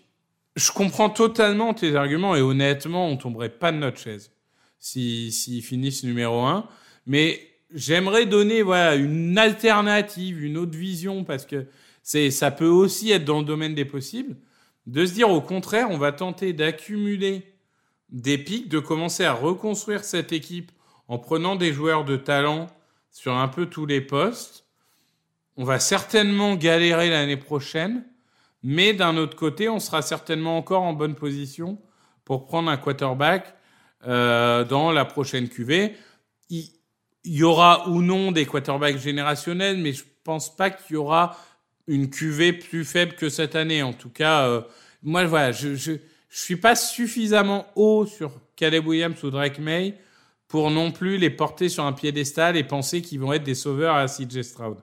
je 0.59 0.73
comprends 0.73 1.09
totalement 1.09 1.73
tes 1.73 1.95
arguments 1.95 2.35
et 2.35 2.41
honnêtement, 2.41 3.09
on 3.09 3.17
tomberait 3.17 3.49
pas 3.49 3.71
de 3.73 3.79
notre 3.79 3.99
chaise 3.99 4.33
s'ils 4.81 5.33
si, 5.33 5.63
finissent 5.63 6.05
numéro 6.05 6.43
un. 6.43 6.69
Mais 7.07 7.41
j'aimerais 7.73 8.27
donner 8.27 8.63
voilà 8.63 8.97
une 8.97 9.39
alternative, 9.39 10.43
une 10.43 10.57
autre 10.57 10.77
vision 10.77 11.25
parce 11.25 11.47
que 11.47 11.67
c'est 12.03 12.31
ça 12.31 12.51
peut 12.51 12.67
aussi 12.67 13.13
être 13.13 13.25
dans 13.25 13.39
le 13.39 13.45
domaine 13.45 13.75
des 13.75 13.85
possibles. 13.85 14.37
De 14.87 15.07
se 15.07 15.15
dire 15.15 15.31
au 15.31 15.41
contraire, 15.41 15.89
on 15.91 15.99
va 15.99 16.13
tenter 16.13 16.53
d'accumuler 16.53 17.43
des 18.09 18.39
pics, 18.39 18.69
de 18.69 18.79
commencer 18.79 19.25
à 19.25 19.35
reconstruire 19.35 20.03
cette 20.03 20.33
équipe 20.33 20.73
en 21.07 21.19
prenant 21.19 21.57
des 21.57 21.73
joueurs 21.73 22.05
de 22.05 22.17
talent 22.17 22.67
sur 23.11 23.37
un 23.37 23.49
peu 23.49 23.67
tous 23.67 23.87
les 23.87 24.01
postes. 24.01 24.67
On 25.57 25.65
va 25.65 25.79
certainement 25.79 26.55
galérer 26.55 27.11
l'année 27.11 27.37
prochaine, 27.37 28.05
mais 28.63 28.93
d'un 28.93 29.17
autre 29.17 29.37
côté, 29.37 29.69
on 29.69 29.79
sera 29.79 30.03
certainement 30.03 30.57
encore 30.57 30.83
en 30.83 30.93
bonne 30.93 31.15
position 31.15 31.79
pour 32.25 32.47
prendre 32.47 32.71
un 32.71 32.77
quarterback 32.77 33.55
euh, 34.07 34.65
dans 34.65 34.93
la 34.93 35.05
prochaine 35.05 35.49
QV. 35.49 35.95
Il, 36.51 36.65
y 37.25 37.43
aura 37.43 37.89
ou 37.89 38.01
non 38.01 38.33
des 38.33 38.47
quarterbacks 38.47 38.99
générationnels, 38.99 39.77
mais 39.79 39.93
je 39.93 40.05
pense 40.25 40.55
pas 40.55 40.71
qu'il 40.71 40.95
y 40.95 40.97
aura 40.97 41.37
une 41.87 42.09
QV 42.09 42.55
plus 42.55 42.85
faible 42.85 43.15
que 43.15 43.29
cette 43.29 43.55
année. 43.55 43.83
En 43.83 43.93
tout 43.93 44.09
cas, 44.09 44.47
euh, 44.47 44.63
moi, 45.03 45.25
voilà, 45.25 45.53
je, 45.53 45.75
je, 45.75 45.93
je 46.29 46.39
suis 46.39 46.57
pas 46.57 46.75
suffisamment 46.77 47.67
haut 47.75 48.07
sur 48.07 48.33
Caleb 48.57 48.87
Williams 48.87 49.23
ou 49.25 49.31
Drake 49.31 49.59
May 49.59 49.95
pour 50.47 50.71
non 50.71 50.91
plus 50.91 51.19
les 51.19 51.31
porter 51.31 51.69
sur 51.69 51.85
un 51.85 51.93
piédestal 51.93 52.57
et 52.57 52.65
penser 52.65 53.03
qu'ils 53.03 53.21
vont 53.21 53.33
être 53.33 53.45
des 53.45 53.55
sauveurs 53.55 53.95
à 53.95 54.07
CJ 54.07 54.43
Stroud. 54.43 54.79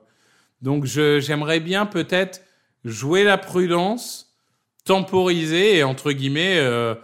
Donc 0.62 0.84
j'aimerais 0.84 1.60
bien 1.60 1.86
peut-être 1.86 2.40
jouer 2.86 3.24
la 3.24 3.36
prudence, 3.36 4.34
temporiser 4.84 5.76
et 5.76 5.84
entre 5.84 6.12
guillemets 6.12 6.58
euh, 6.58 6.94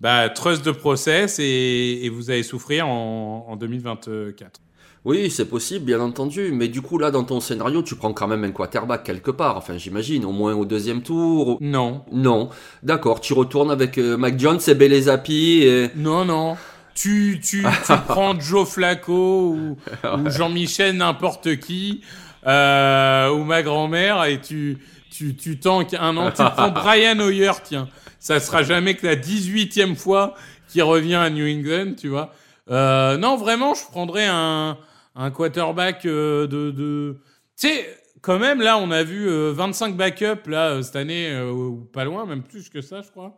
bah, 0.00 0.28
trust 0.28 0.64
de 0.64 0.70
process 0.70 1.38
et, 1.38 2.00
et, 2.02 2.08
vous 2.08 2.30
allez 2.30 2.42
souffrir 2.42 2.86
en, 2.86 3.46
en 3.48 3.56
2024. 3.56 4.60
Oui, 5.04 5.30
c'est 5.30 5.46
possible, 5.46 5.86
bien 5.86 6.00
entendu. 6.00 6.52
Mais 6.52 6.68
du 6.68 6.80
coup, 6.80 6.96
là, 6.96 7.10
dans 7.10 7.24
ton 7.24 7.40
scénario, 7.40 7.82
tu 7.82 7.96
prends 7.96 8.12
quand 8.12 8.28
même 8.28 8.44
un 8.44 8.52
quarterback 8.52 9.02
quelque 9.02 9.32
part. 9.32 9.56
Enfin, 9.56 9.76
j'imagine, 9.76 10.24
au 10.24 10.30
moins 10.30 10.54
au 10.54 10.64
deuxième 10.64 11.02
tour. 11.02 11.58
Non. 11.60 12.04
Non. 12.12 12.50
D'accord, 12.84 13.20
tu 13.20 13.32
retournes 13.32 13.72
avec 13.72 13.98
euh, 13.98 14.16
Mac 14.16 14.38
Jones 14.38 14.60
et 14.64 14.74
Belezapi 14.74 15.62
et... 15.64 15.90
Non, 15.96 16.24
non 16.24 16.56
tu, 16.94 17.40
tu, 17.42 17.64
tu 17.86 17.92
prends 18.06 18.38
Joe 18.38 18.68
Flacco 18.68 19.56
ou, 19.56 19.76
ou 20.04 20.30
Jean-Michel 20.30 20.96
n'importe 20.96 21.56
qui 21.56 22.02
euh, 22.46 23.30
ma 23.52 23.62
grand-mère 23.62 24.24
et 24.24 24.40
tu 24.40 24.78
tu 25.10 25.34
tu 25.36 25.58
tankes 25.58 25.94
un 25.94 26.16
an. 26.16 26.30
Tu 26.30 26.42
prends 26.42 26.70
Brian 26.82 27.18
Hoyer, 27.18 27.52
tiens, 27.64 27.88
ça 28.18 28.40
sera 28.40 28.62
jamais 28.62 28.94
que 28.94 29.06
la 29.06 29.16
18e 29.16 29.94
fois 29.94 30.34
qu'il 30.68 30.82
revient 30.82 31.16
à 31.16 31.30
New 31.30 31.46
England, 31.46 31.94
tu 31.98 32.08
vois. 32.08 32.32
Euh, 32.70 33.16
non, 33.18 33.36
vraiment, 33.36 33.74
je 33.74 33.84
prendrais 33.84 34.26
un 34.26 34.78
un 35.14 35.30
quarterback 35.30 36.06
euh, 36.06 36.46
de 36.46 36.70
de 36.70 37.18
tu 37.58 37.68
sais 37.68 37.98
quand 38.22 38.38
même 38.38 38.62
là 38.62 38.78
on 38.78 38.90
a 38.90 39.02
vu 39.02 39.28
25 39.28 39.92
euh, 39.92 39.92
backups 39.94 40.48
là 40.48 40.82
cette 40.82 40.96
année 40.96 41.38
ou 41.42 41.86
pas 41.92 42.04
loin 42.04 42.24
même 42.24 42.42
plus 42.42 42.70
que 42.70 42.80
ça 42.80 43.02
je 43.02 43.10
crois 43.10 43.36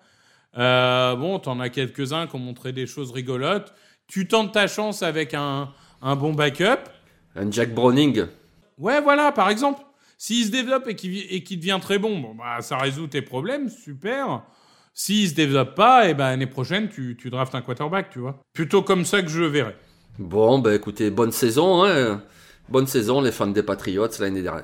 euh, 0.56 1.16
bon, 1.16 1.38
t'en 1.38 1.58
as 1.60 1.68
quelques-uns 1.68 2.26
qui 2.26 2.36
ont 2.36 2.40
montré 2.40 2.72
des 2.72 2.86
choses 2.86 3.10
rigolotes. 3.10 3.74
Tu 4.06 4.28
tentes 4.28 4.52
ta 4.52 4.66
chance 4.66 5.02
avec 5.02 5.34
un, 5.34 5.72
un 6.02 6.16
bon 6.16 6.32
backup. 6.32 6.88
Un 7.34 7.50
Jack 7.50 7.74
Browning. 7.74 8.26
Ouais, 8.78 9.00
voilà, 9.00 9.32
par 9.32 9.50
exemple. 9.50 9.82
S'il 10.18 10.46
se 10.46 10.50
développe 10.50 10.88
et 10.88 10.94
qu'il 10.94 11.58
devient 11.58 11.78
très 11.80 11.98
bon, 11.98 12.18
bon 12.18 12.34
bah, 12.34 12.60
ça 12.60 12.78
résout 12.78 13.06
tes 13.06 13.22
problèmes, 13.22 13.68
super. 13.68 14.42
S'il 14.92 15.28
se 15.28 15.34
développe 15.34 15.74
pas, 15.74 16.06
et 16.06 16.10
eh 16.10 16.14
ben 16.14 16.30
l'année 16.30 16.46
prochaine, 16.46 16.88
tu, 16.88 17.16
tu 17.18 17.28
draftes 17.30 17.54
un 17.54 17.62
quarterback, 17.62 18.10
tu 18.10 18.20
vois. 18.20 18.40
Plutôt 18.52 18.82
comme 18.82 19.04
ça 19.04 19.22
que 19.22 19.28
je 19.28 19.40
le 19.40 19.48
verrai. 19.48 19.74
Bon, 20.18 20.60
bah 20.60 20.74
écoutez, 20.74 21.10
bonne 21.10 21.32
saison, 21.32 21.84
hein 21.84 22.22
bonne 22.68 22.86
saison, 22.86 23.20
les 23.20 23.30
fans 23.30 23.46
des 23.46 23.62
Patriots 23.62 24.08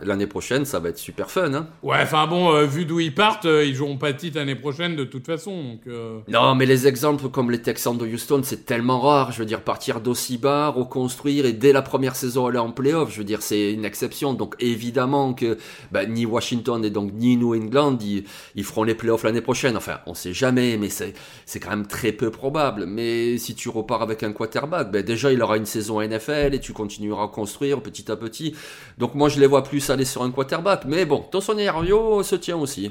l'année 0.02 0.26
prochaine, 0.26 0.64
ça 0.64 0.80
va 0.80 0.88
être 0.88 0.98
super 0.98 1.30
fun. 1.30 1.52
Hein 1.52 1.68
ouais, 1.82 1.98
enfin 2.00 2.26
bon, 2.26 2.52
euh, 2.54 2.64
vu 2.64 2.86
d'où 2.86 2.98
ils 2.98 3.14
partent, 3.14 3.44
euh, 3.44 3.64
ils 3.64 3.74
joueront 3.74 3.98
pas 3.98 4.12
de 4.12 4.18
titre 4.18 4.38
l'année 4.38 4.54
prochaine 4.54 4.96
de 4.96 5.04
toute 5.04 5.26
façon. 5.26 5.62
Donc, 5.62 5.80
euh. 5.86 6.20
Non, 6.28 6.54
mais 6.54 6.64
les 6.64 6.86
exemples 6.86 7.28
comme 7.28 7.50
les 7.50 7.60
Texans 7.60 7.96
de 7.96 8.06
Houston, 8.06 8.40
c'est 8.42 8.64
tellement 8.64 9.00
rare. 9.00 9.32
Je 9.32 9.38
veux 9.38 9.44
dire, 9.44 9.60
partir 9.60 10.00
d'aussi 10.00 10.38
bas, 10.38 10.68
reconstruire 10.68 11.44
et 11.44 11.52
dès 11.52 11.72
la 11.72 11.82
première 11.82 12.16
saison 12.16 12.46
aller 12.46 12.58
en 12.58 12.70
playoff, 12.70 13.12
je 13.12 13.18
veux 13.18 13.24
dire, 13.24 13.42
c'est 13.42 13.72
une 13.72 13.84
exception. 13.84 14.32
Donc 14.32 14.54
évidemment 14.60 15.34
que 15.34 15.58
bah, 15.92 16.06
ni 16.06 16.24
Washington 16.24 16.82
et 16.84 16.90
donc 16.90 17.12
ni 17.12 17.36
New 17.36 17.54
England, 17.54 17.98
ils, 18.00 18.24
ils 18.54 18.64
feront 18.64 18.84
les 18.84 18.94
playoffs 18.94 19.24
l'année 19.24 19.42
prochaine. 19.42 19.76
Enfin, 19.76 19.98
on 20.06 20.14
sait 20.14 20.32
jamais, 20.32 20.78
mais 20.78 20.88
c'est 20.88 21.60
quand 21.60 21.70
même 21.70 21.86
très 21.86 22.12
peu 22.12 22.30
probable. 22.30 22.86
Mais 22.86 23.36
si 23.36 23.54
tu 23.54 23.68
repars 23.68 24.00
avec 24.00 24.22
un 24.22 24.32
quarterback, 24.32 24.90
bah, 24.90 25.02
déjà 25.02 25.32
il 25.32 25.42
aura 25.42 25.58
une 25.58 25.66
saison 25.66 26.00
NFL 26.00 26.54
et 26.54 26.60
tu 26.60 26.72
continueras 26.72 27.24
à 27.24 27.28
construire 27.28 27.82
petit 27.90 28.10
à 28.10 28.16
petit. 28.16 28.54
Donc 28.98 29.14
moi, 29.14 29.28
je 29.28 29.38
les 29.38 29.46
vois 29.46 29.62
plus 29.62 29.90
aller 29.90 30.04
sur 30.04 30.22
un 30.22 30.30
quarterback. 30.30 30.84
Mais 30.86 31.04
bon, 31.04 31.20
ton 31.20 31.40
scénario 31.40 32.22
se 32.22 32.36
tient 32.36 32.56
aussi. 32.56 32.90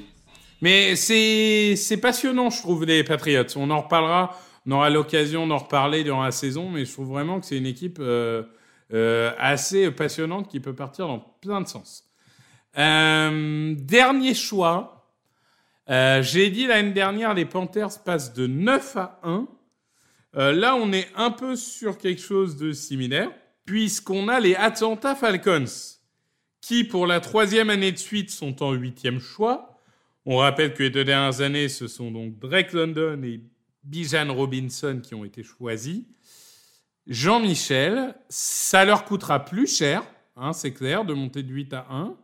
Mais 0.62 0.96
c'est, 0.96 1.75
c'est 1.75 1.98
passionnant, 1.98 2.50
je 2.50 2.62
trouve, 2.62 2.86
les 2.86 3.03
Patriots. 3.03 3.46
On 3.56 3.70
en 3.70 3.82
reparlera, 3.82 4.36
on 4.65 4.72
aura 4.72 4.89
l'occasion 4.89 5.48
d'en 5.48 5.58
reparler 5.58 6.03
durant 6.03 6.24
la 6.24 6.32
saison, 6.32 6.70
mais 6.70 6.86
je 6.86 6.91
trouve 6.91 7.08
vraiment 7.08 7.39
que 7.39 7.46
c'est 7.46 7.58
une 7.58 7.65
équipe 7.65 7.98
euh, 8.00 8.44
euh, 8.94 9.32
assez 9.38 9.89
passionnante 9.91 10.50
qui 10.50 10.60
peut 10.60 10.75
partir 10.75 11.08
dans 11.08 11.20
plein 11.20 11.62
de 11.62 11.68
sens. 11.68 12.03
Euh, 12.77 13.74
dernier 13.77 14.34
choix. 14.34 15.08
j'ai 15.88 16.50
dit 16.50 16.68
l'année 16.68 16.91
dernière, 16.91 17.34
les 17.34 17.46
Panthers 17.46 18.03
passent 18.03 18.34
de 18.34 18.46
9 18.46 18.98
à 18.98 19.20
1. 19.24 19.48
là, 20.51 20.75
on 20.75 20.91
est 20.91 21.08
un 21.15 21.32
peu 21.32 21.56
sur 21.56 21.98
quelque 21.98 22.22
chose 22.22 22.58
de 22.58 22.74
similaire 22.74 23.32
puisqu'on 23.70 24.30
a 24.30 24.40
les 24.40 24.56
Atlanta 24.56 25.14
Falcons, 25.14 26.00
qui 26.60 26.84
pour 26.84 27.06
la 27.06 27.20
troisième 27.20 27.70
année 27.70 27.92
de 27.92 28.00
suite 28.00 28.32
sont 28.32 28.64
en 28.64 28.72
huitième 28.72 29.20
choix. 29.20 29.78
On 30.26 30.38
rappelle 30.38 30.74
que 30.74 30.82
les 30.82 30.90
deux 30.90 31.06
dernières 31.06 31.42
années, 31.42 31.70
ce 31.70 31.88
sont 31.88 32.10
donc 32.10 32.40
Drake 32.40 32.74
London 32.74 33.22
et 33.22 33.42
Bijan 33.84 34.34
Robinson 34.34 35.02
qui 35.04 35.14
ont 35.14 35.24
été 35.24 35.44
choisis. 35.44 36.02
Jean-Michel, 37.06 38.16
ça 38.28 38.86
leur 38.86 39.06
coûtera 39.06 39.46
plus 39.46 39.68
cher, 39.68 40.04
hein, 40.36 40.52
c'est 40.52 40.74
clair, 40.74 41.06
de 41.06 41.14
monter 41.14 41.44
de 41.44 41.54
8 41.54 41.72
à 41.74 41.86
1. 41.92 42.16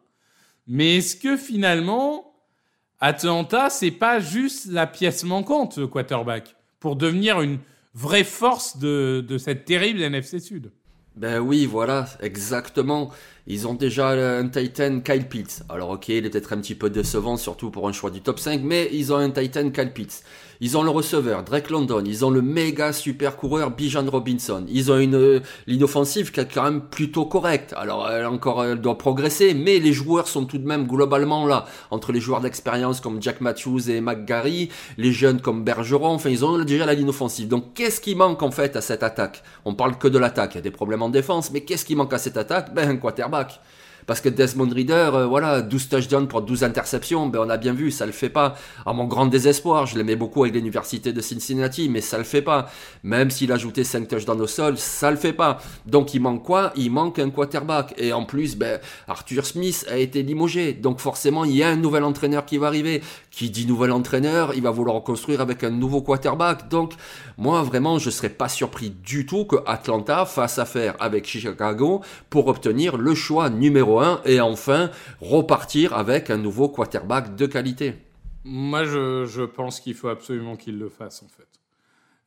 Mais 0.65 0.97
est-ce 0.97 1.15
que 1.15 1.37
finalement, 1.37 2.33
Atlanta, 2.99 3.69
c'est 3.69 3.91
pas 3.91 4.19
juste 4.19 4.65
la 4.65 4.87
pièce 4.87 5.23
manquante, 5.23 5.77
le 5.77 5.85
quarterback, 5.85 6.55
pour 6.79 6.95
devenir 6.95 7.39
une 7.41 7.59
vraie 7.93 8.23
force 8.23 8.79
de, 8.79 9.23
de 9.27 9.37
cette 9.37 9.65
terrible 9.65 10.01
NFC 10.01 10.39
Sud? 10.39 10.71
Ben 11.15 11.39
oui, 11.39 11.65
voilà, 11.65 12.07
exactement. 12.21 13.11
Ils 13.47 13.67
ont 13.67 13.73
déjà 13.73 14.09
un 14.09 14.47
Titan 14.49 14.99
Kyle 14.99 15.27
Pitts. 15.27 15.63
Alors 15.69 15.91
ok, 15.91 16.09
il 16.09 16.25
est 16.25 16.29
peut-être 16.29 16.53
un 16.53 16.57
petit 16.57 16.75
peu 16.75 16.89
décevant, 16.89 17.37
surtout 17.37 17.71
pour 17.71 17.87
un 17.87 17.93
choix 17.93 18.11
du 18.11 18.21
top 18.21 18.39
5, 18.39 18.61
mais 18.63 18.89
ils 18.91 19.13
ont 19.13 19.17
un 19.17 19.29
Titan 19.29 19.69
Kyle 19.69 19.91
Pitts. 19.93 20.23
Ils 20.61 20.77
ont 20.77 20.83
le 20.83 20.89
receveur, 20.89 21.43
Drake 21.43 21.69
London. 21.69 22.03
Ils 22.05 22.23
ont 22.25 22.29
le 22.29 22.41
méga 22.41 22.93
super 22.93 23.35
coureur, 23.35 23.71
Bijan 23.71 24.05
Robinson. 24.09 24.65
Ils 24.69 24.91
ont 24.91 24.97
une 24.97 25.41
ligne 25.67 25.83
offensive 25.83 26.31
qui 26.31 26.39
est 26.39 26.53
quand 26.53 26.63
même 26.63 26.81
plutôt 26.81 27.25
correcte. 27.25 27.73
Alors, 27.77 28.09
elle 28.09 28.25
encore, 28.25 28.63
elle 28.63 28.79
doit 28.79 28.97
progresser, 28.97 29.53
mais 29.53 29.79
les 29.79 29.93
joueurs 29.93 30.27
sont 30.27 30.45
tout 30.45 30.57
de 30.57 30.67
même 30.67 30.87
globalement 30.87 31.45
là. 31.45 31.65
Entre 31.91 32.11
les 32.11 32.19
joueurs 32.19 32.41
d'expérience 32.41 33.01
comme 33.01 33.21
Jack 33.21 33.41
Matthews 33.41 33.89
et 33.89 34.01
McGarry, 34.01 34.69
les 34.97 35.11
jeunes 35.11 35.41
comme 35.41 35.63
Bergeron, 35.63 36.13
enfin, 36.13 36.29
ils 36.29 36.45
ont 36.45 36.63
déjà 36.63 36.85
la 36.85 36.93
ligne 36.93 37.09
offensive. 37.09 37.47
Donc, 37.47 37.73
qu'est-ce 37.73 37.99
qui 37.99 38.15
manque 38.15 38.41
en 38.43 38.51
fait 38.51 38.75
à 38.75 38.81
cette 38.81 39.03
attaque? 39.03 39.43
On 39.65 39.73
parle 39.73 39.97
que 39.97 40.07
de 40.07 40.17
l'attaque. 40.17 40.55
Il 40.55 40.57
y 40.57 40.59
a 40.59 40.61
des 40.61 40.71
problèmes 40.71 41.01
en 41.01 41.09
défense, 41.09 41.51
mais 41.51 41.61
qu'est-ce 41.61 41.85
qui 41.85 41.95
manque 41.95 42.13
à 42.13 42.17
cette 42.17 42.37
attaque? 42.37 42.73
Ben, 42.73 42.89
un 42.89 42.97
quarterback. 42.97 43.59
Parce 44.05 44.21
que 44.21 44.29
Desmond 44.29 44.69
Reader, 44.69 45.11
euh, 45.13 45.25
voilà, 45.25 45.61
12 45.61 45.89
touchdowns 45.89 46.27
pour 46.27 46.41
12 46.41 46.63
interceptions, 46.63 47.27
ben 47.27 47.39
on 47.39 47.49
a 47.49 47.57
bien 47.57 47.73
vu, 47.73 47.91
ça 47.91 48.05
le 48.05 48.11
fait 48.11 48.29
pas. 48.29 48.55
À 48.85 48.93
mon 48.93 49.05
grand 49.05 49.25
désespoir, 49.25 49.85
je 49.85 49.97
l'aimais 49.97 50.15
beaucoup 50.15 50.43
avec 50.43 50.53
l'université 50.55 51.11
de 51.11 51.21
Cincinnati, 51.21 51.89
mais 51.89 52.01
ça 52.01 52.17
le 52.17 52.23
fait 52.23 52.41
pas. 52.41 52.69
Même 53.03 53.31
s'il 53.31 53.51
ajoutait 53.51 53.83
5 53.83 54.07
touchdowns 54.07 54.41
au 54.41 54.47
sol, 54.47 54.77
ça 54.77 55.09
le 55.11 55.17
fait 55.17 55.33
pas. 55.33 55.59
Donc 55.85 56.13
il 56.13 56.21
manque 56.21 56.43
quoi? 56.43 56.71
Il 56.75 56.91
manque 56.91 57.19
un 57.19 57.29
quarterback. 57.29 57.93
Et 57.97 58.13
en 58.13 58.25
plus, 58.25 58.55
ben, 58.55 58.79
Arthur 59.07 59.45
Smith 59.45 59.85
a 59.89 59.97
été 59.97 60.23
limogé. 60.23 60.73
Donc 60.73 60.99
forcément, 60.99 61.45
il 61.45 61.55
y 61.55 61.63
a 61.63 61.69
un 61.69 61.75
nouvel 61.75 62.03
entraîneur 62.03 62.45
qui 62.45 62.57
va 62.57 62.67
arriver, 62.67 63.01
Qui 63.35 63.49
dit 63.49 63.65
nouvel 63.65 63.91
entraîneur, 63.91 64.53
il 64.53 64.61
va 64.61 64.71
vouloir 64.71 65.03
construire 65.03 65.41
avec 65.41 65.65
un 65.65 65.69
nouveau 65.69 66.01
quarterback. 66.01 66.69
Donc, 66.69 66.93
moi, 67.37 67.63
vraiment, 67.63 67.99
je 67.99 68.09
serais 68.09 68.29
pas 68.29 68.47
surpris 68.47 68.91
du 68.91 69.25
tout 69.25 69.43
que 69.43 69.57
Atlanta 69.65 70.25
fasse 70.25 70.57
affaire 70.57 70.95
avec 71.01 71.27
Chicago 71.27 72.01
pour 72.29 72.47
obtenir 72.47 72.95
le 72.95 73.13
choix 73.13 73.49
numéro 73.49 73.99
1 73.99 74.21
et 74.23 74.39
enfin 74.39 74.89
repartir 75.19 75.91
avec 75.91 76.29
un 76.29 76.37
nouveau 76.37 76.69
quarterback 76.69 77.35
de 77.35 77.45
qualité. 77.45 77.95
Moi, 78.45 78.85
je, 78.85 79.43
pense 79.43 79.81
qu'il 79.81 79.95
faut 79.95 80.07
absolument 80.07 80.55
qu'il 80.55 80.79
le 80.79 80.87
fasse, 80.87 81.21
en 81.21 81.27
fait. 81.27 81.49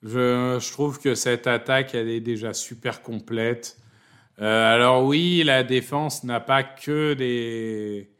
Je, 0.03 0.59
je, 0.61 0.73
trouve 0.73 1.01
que 1.01 1.15
cette 1.15 1.47
attaque, 1.47 1.95
elle 1.95 2.11
est 2.11 2.21
déjà 2.21 2.53
super 2.53 3.01
complète. 3.01 3.79
Euh, 4.43 4.75
alors 4.75 5.07
oui, 5.07 5.43
la 5.43 5.65
défense 5.65 6.23
n'a 6.25 6.41
pas 6.41 6.63
que 6.63 7.15
des, 7.15 8.11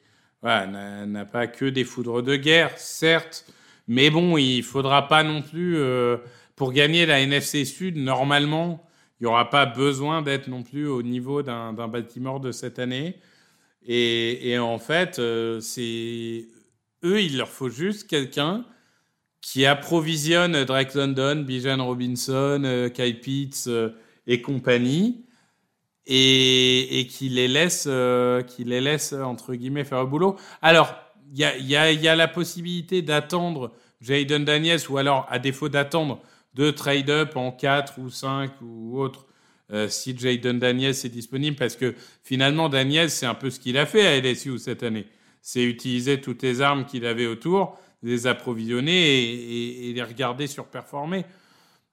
n'a 0.43 1.25
pas 1.25 1.47
que 1.47 1.65
des 1.65 1.85
foudres 1.85 2.23
de 2.23 2.37
guerre, 2.37 2.79
certes, 2.79 3.45
mais 3.87 4.11
bon, 4.11 4.37
il 4.37 4.63
faudra 4.63 5.09
pas 5.09 5.23
non 5.23 5.43
plus 5.43 5.77
euh, 5.77 6.19
pour 6.57 6.73
gagner 6.73 7.07
la 7.07 7.21
NFC 7.21 7.65
Sud. 7.65 7.97
Normalement, 7.97 8.87
il 9.19 9.25
n'y 9.25 9.27
aura 9.27 9.51
pas 9.51 9.67
besoin 9.67 10.23
d'être 10.23 10.49
non 10.49 10.63
plus 10.63 10.87
au 10.87 11.03
niveau 11.03 11.43
d'un 11.43 11.73
Baltimore 11.73 12.41
de 12.41 12.53
cette 12.53 12.79
année. 12.79 13.17
Et, 13.87 14.59
en 14.59 14.79
fait, 14.79 15.19
euh, 15.19 15.61
c'est 15.61 16.47
eux, 17.05 17.23
il 17.23 17.39
leur 17.39 17.49
faut 17.49 17.71
juste 17.71 18.07
quelqu'un 18.07 18.67
qui 19.41 19.65
approvisionne 19.65 20.65
Drake 20.65 20.95
London, 20.95 21.45
Bijan 21.47 21.83
Robinson, 21.85 22.91
Kyle 22.93 23.21
Pitts 23.21 23.71
et 24.27 24.43
compagnie 24.43 25.25
et, 26.09 27.07
qui 27.11 27.29
les 27.29 27.49
laisse, 27.49 27.85
euh, 27.87 28.43
qui 28.43 28.65
les 28.65 28.81
laisse 28.81 29.13
entre 29.13 29.55
guillemets 29.55 29.85
faire 29.85 30.01
le 30.01 30.07
boulot. 30.07 30.37
Alors, 30.63 30.95
il 31.35 31.41
y 31.41 31.77
a, 31.77 32.17
la 32.17 32.29
possibilité 32.29 33.03
d'attendre 33.03 33.73
Jaden 34.01 34.45
Daniels 34.45 34.81
ou 34.89 34.97
alors, 34.97 35.27
à 35.29 35.39
défaut 35.39 35.69
d'attendre, 35.69 36.21
de 36.55 36.71
trade 36.71 37.11
up 37.11 37.37
en 37.37 37.53
4 37.53 37.99
ou 37.99 38.09
5 38.09 38.53
ou 38.63 38.99
autre 38.99 39.27
euh, 39.71 39.89
si 39.89 40.17
Jaden 40.17 40.59
Daniels 40.59 40.95
est 40.95 41.11
disponible 41.11 41.57
parce 41.57 41.77
que 41.77 41.95
finalement 42.25 42.71
Daniels 42.71 43.11
c'est 43.11 43.27
un 43.27 43.35
peu 43.35 43.51
ce 43.51 43.61
qu'il 43.61 43.77
a 43.77 43.85
fait 43.85 44.07
à 44.07 44.19
LSU 44.19 44.59
cette 44.59 44.83
année. 44.83 45.07
C'est 45.43 45.63
utiliser 45.63 46.23
toutes 46.23 46.43
les 46.43 46.63
armes 46.63 46.87
qu'il 46.87 47.05
avait 47.05 47.27
autour, 47.27 47.79
les 48.03 48.27
approvisionner 48.27 49.89
et 49.89 49.93
les 49.93 50.03
regarder 50.03 50.47
surperformer. 50.47 51.25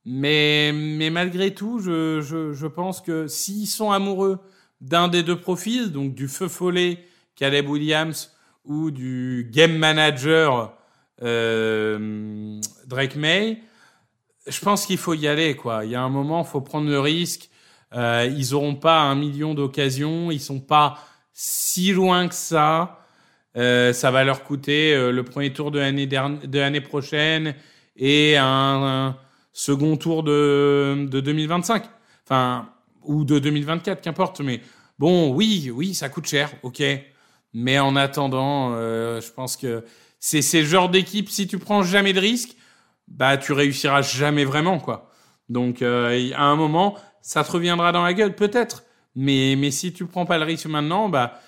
Mais, 0.05 0.71
mais 0.73 1.09
malgré 1.09 1.53
tout, 1.53 1.79
je, 1.79 2.21
je, 2.21 2.53
je 2.53 2.67
pense 2.67 3.01
que 3.01 3.27
s'ils 3.27 3.67
sont 3.67 3.91
amoureux 3.91 4.39
d'un 4.81 5.07
des 5.07 5.23
deux 5.23 5.39
profils, 5.39 5.91
donc 5.91 6.13
du 6.13 6.27
feu 6.27 6.47
follet 6.47 6.99
Caleb 7.35 7.67
Williams 7.67 8.31
ou 8.65 8.91
du 8.91 9.49
game 9.51 9.77
manager 9.77 10.77
euh, 11.23 12.59
Drake 12.85 13.15
May, 13.15 13.61
je 14.47 14.59
pense 14.59 14.85
qu'il 14.85 14.97
faut 14.97 15.13
y 15.13 15.27
aller. 15.27 15.55
Quoi. 15.55 15.85
Il 15.85 15.91
y 15.91 15.95
a 15.95 16.01
un 16.01 16.09
moment, 16.09 16.43
il 16.43 16.47
faut 16.47 16.61
prendre 16.61 16.89
le 16.89 16.99
risque. 16.99 17.49
Euh, 17.93 18.29
ils 18.37 18.51
n'auront 18.51 18.75
pas 18.75 18.99
un 19.01 19.15
million 19.15 19.53
d'occasions, 19.53 20.29
ils 20.31 20.39
sont 20.39 20.59
pas 20.59 20.99
si 21.33 21.91
loin 21.91 22.27
que 22.27 22.35
ça. 22.35 22.99
Euh, 23.57 23.93
ça 23.93 24.11
va 24.11 24.23
leur 24.23 24.43
coûter 24.43 24.93
euh, 24.93 25.11
le 25.11 25.23
premier 25.23 25.53
tour 25.53 25.71
de 25.71 25.79
l'année 25.79 26.07
de 26.07 26.79
prochaine 26.79 27.55
et 27.95 28.35
un, 28.37 28.43
un 28.45 29.17
second 29.55 29.95
tour 29.95 30.21
de, 30.21 31.07
de 31.09 31.19
2025. 31.21 31.85
Enfin, 32.25 32.69
ou 33.03 33.23
de 33.23 33.39
2024, 33.39 34.01
qu'importe. 34.01 34.41
Mais 34.41 34.61
bon, 34.99 35.33
oui, 35.33 35.71
oui, 35.73 35.95
ça 35.95 36.09
coûte 36.09 36.27
cher, 36.27 36.51
ok. 36.61 36.83
Mais 37.53 37.79
en 37.79 37.95
attendant, 37.95 38.73
euh, 38.73 39.21
je 39.21 39.31
pense 39.31 39.55
que 39.55 39.85
c'est 40.19 40.41
ces 40.41 40.63
genres 40.63 40.89
d'équipe, 40.89 41.29
si 41.29 41.47
tu 41.47 41.57
prends 41.57 41.83
jamais 41.83 42.11
de 42.13 42.19
risques, 42.19 42.55
bah 43.07 43.37
tu 43.37 43.53
réussiras 43.53 44.01
jamais 44.01 44.43
vraiment, 44.43 44.79
quoi. 44.79 45.09
Donc 45.47 45.81
euh, 45.81 46.31
à 46.35 46.43
un 46.43 46.55
moment, 46.55 46.97
ça 47.21 47.43
te 47.43 47.51
reviendra 47.51 47.91
dans 47.91 48.03
la 48.03 48.13
gueule, 48.13 48.35
peut-être. 48.35 48.83
Mais, 49.15 49.55
mais 49.57 49.71
si 49.71 49.93
tu 49.93 50.05
prends 50.05 50.25
pas 50.25 50.37
le 50.37 50.43
risque 50.43 50.65
maintenant, 50.65 51.07
bah 51.07 51.39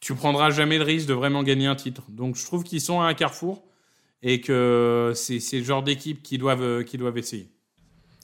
tu 0.00 0.14
prendras 0.14 0.50
jamais 0.50 0.78
le 0.78 0.84
risque 0.84 1.08
de 1.08 1.14
vraiment 1.14 1.42
gagner 1.42 1.66
un 1.66 1.74
titre. 1.74 2.02
Donc 2.10 2.36
je 2.36 2.44
trouve 2.44 2.62
qu'ils 2.62 2.80
sont 2.80 3.00
à 3.00 3.06
un 3.06 3.14
carrefour 3.14 3.64
et 4.22 4.40
que 4.40 5.12
c'est 5.16 5.40
le 5.58 5.64
genre 5.64 5.82
d'équipe 5.82 6.22
qui 6.22 6.38
doivent, 6.38 6.84
qui 6.84 6.98
doivent 6.98 7.18
essayer. 7.18 7.55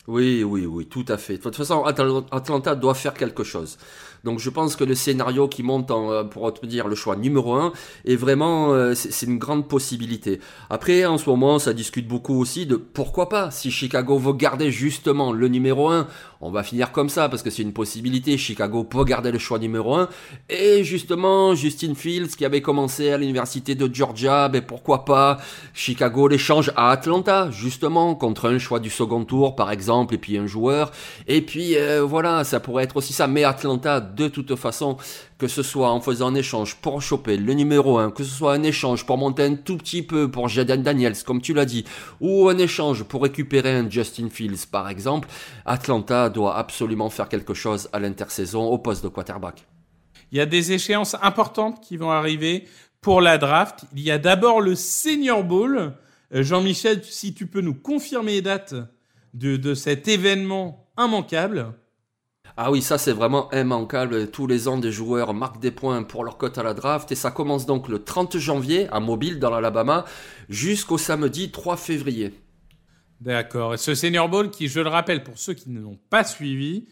Oui, 0.09 0.43
oui, 0.43 0.67
oui, 0.67 0.87
tout 0.87 1.05
à 1.09 1.17
fait. 1.17 1.39
De 1.39 1.43
toute 1.43 1.55
façon, 1.55 1.85
Atlanta 1.85 2.75
doit 2.75 2.95
faire 2.95 3.15
quelque 3.15 3.45
chose. 3.45 3.79
Donc 4.25 4.39
je 4.39 4.51
pense 4.51 4.77
que 4.77 4.85
le 4.85 4.95
scénario 4.95 5.49
qui 5.49 5.63
monte 5.63 5.91
en, 5.91 6.13
euh, 6.13 6.25
pour 6.25 6.53
te 6.53 6.65
dire 6.65 6.87
le 6.87 6.95
choix 6.95 7.17
numéro 7.17 7.55
un 7.55 7.73
est 8.05 8.17
vraiment 8.17 8.73
euh, 8.73 8.95
c'est 8.95 9.27
une 9.27 9.39
grande 9.39 9.67
possibilité. 9.69 10.39
Après 10.71 11.05
en 11.05 11.19
ce 11.19 11.29
moment 11.29 11.59
ça 11.59 11.73
discute 11.73 12.07
beaucoup 12.07 12.39
aussi 12.41 12.67
de 12.67 12.77
pourquoi 12.77 13.29
pas 13.29 13.51
si 13.51 13.71
Chicago 13.71 14.19
veut 14.19 14.33
garder 14.33 14.71
justement 14.71 15.33
le 15.33 15.49
numéro 15.49 15.89
1, 15.89 16.07
on 16.41 16.51
va 16.51 16.63
finir 16.63 16.93
comme 16.93 17.09
ça 17.09 17.29
parce 17.29 17.43
que 17.43 17.51
c'est 17.51 17.63
une 17.63 17.73
possibilité. 17.73 18.37
Chicago 18.39 18.85
peut 18.85 19.05
garder 19.05 19.33
le 19.33 19.39
choix 19.39 19.59
numéro 19.59 19.95
1 19.95 20.09
et 20.49 20.85
justement 20.85 21.55
Justin 21.55 21.95
Fields 21.95 22.37
qui 22.37 22.45
avait 22.45 22.63
commencé 22.63 23.11
à 23.11 23.19
l'université 23.19 23.75
de 23.75 23.93
Georgia, 23.93 24.49
ben 24.49 24.63
pourquoi 24.63 25.05
pas 25.05 25.39
Chicago 25.75 26.29
l'échange 26.29 26.73
à 26.77 26.91
Atlanta 26.91 27.51
justement 27.51 28.15
contre 28.15 28.49
un 28.49 28.59
choix 28.59 28.79
du 28.79 28.91
second 28.91 29.25
tour 29.25 29.57
par 29.57 29.73
exemple 29.73 30.15
et 30.15 30.19
puis 30.19 30.39
un 30.39 30.47
joueur 30.47 30.93
et 31.27 31.43
puis 31.43 31.77
euh, 31.77 32.03
voilà 32.03 32.45
ça 32.45 32.61
pourrait 32.61 32.85
être 32.85 32.97
aussi 32.97 33.13
ça 33.13 33.27
mais 33.27 33.43
Atlanta 33.43 34.01
de 34.15 34.29
toute 34.29 34.55
façon, 34.57 34.97
que 35.39 35.49
ce 35.49 35.63
soit 35.63 35.91
en 35.91 36.01
faisant 36.01 36.29
un 36.29 36.35
échange 36.35 36.77
pour 36.77 37.01
choper 37.03 37.37
le 37.37 37.55
numéro 37.55 37.99
1, 37.99 38.11
que 38.11 38.25
ce 38.25 38.31
soit 38.31 38.55
un 38.55 38.63
échange 38.63 39.07
pour 39.07 39.19
monter 39.19 39.45
un 39.45 39.55
tout 39.55 39.77
petit 39.77 40.03
peu 40.03 40.31
pour 40.31 40.49
Jaden 40.49 40.83
Daniels, 40.83 41.23
comme 41.25 41.41
tu 41.41 41.55
l'as 41.55 41.65
dit, 41.65 41.85
ou 42.21 42.49
un 42.49 42.59
échange 42.59 43.05
pour 43.05 43.23
récupérer 43.23 43.73
un 43.73 43.89
Justin 43.89 44.29
Fields, 44.31 44.67
par 44.71 44.89
exemple, 44.89 45.29
Atlanta 45.65 46.29
doit 46.29 46.57
absolument 46.57 47.11
faire 47.11 47.29
quelque 47.29 47.55
chose 47.55 47.89
à 47.93 47.99
l'intersaison 47.99 48.65
au 48.65 48.79
poste 48.79 49.03
de 49.03 49.09
quarterback. 49.09 49.67
Il 50.31 50.39
y 50.39 50.41
a 50.41 50.47
des 50.47 50.73
échéances 50.73 51.17
importantes 51.23 51.81
qui 51.83 51.97
vont 51.97 52.11
arriver 52.11 52.67
pour 53.01 53.21
la 53.21 53.37
draft. 53.37 53.85
Il 53.95 54.03
y 54.03 54.11
a 54.11 54.19
d'abord 54.19 54.61
le 54.61 54.75
Senior 54.75 55.45
Bowl. 55.45 55.95
Euh, 56.35 56.43
Jean-Michel, 56.43 57.05
si 57.05 57.35
tu 57.35 57.47
peux 57.47 57.61
nous 57.61 57.75
confirmer 57.75 58.33
les 58.33 58.43
dates 58.43 58.75
de, 59.35 59.57
de 59.57 59.75
cet 59.75 60.09
événement 60.09 60.89
immanquable. 60.99 61.75
Ah 62.57 62.71
oui, 62.71 62.83
ça 62.83 62.99
c'est 62.99 63.13
vraiment 63.13 63.51
immanquable. 63.53 64.31
Tous 64.31 64.47
les 64.47 64.69
ans, 64.69 64.77
des 64.77 64.93
joueurs 64.93 65.33
marquent 65.33 65.61
des 65.61 65.71
points 65.71 66.03
pour 66.03 66.23
leur 66.25 66.37
cote 66.37 66.59
à 66.59 66.63
la 66.63 66.75
draft 66.75 67.11
et 67.11 67.15
ça 67.15 67.31
commence 67.31 67.65
donc 67.65 67.89
le 67.89 68.05
30 68.05 68.37
janvier 68.37 68.89
à 68.91 69.01
Mobile 69.01 69.39
dans 69.39 69.51
l'Alabama 69.51 70.05
jusqu'au 70.49 70.99
samedi 70.99 71.51
3 71.51 71.77
février. 71.77 72.35
D'accord. 73.21 73.75
Et 73.75 73.79
ce 73.79 73.95
Senior 73.95 74.29
Bowl 74.29 74.51
qui, 74.51 74.69
je 74.69 74.81
le 74.81 74.89
rappelle 74.89 75.23
pour 75.23 75.39
ceux 75.39 75.55
qui 75.55 75.71
ne 75.71 75.81
l'ont 75.81 75.99
pas 76.11 76.25
suivi, 76.25 76.87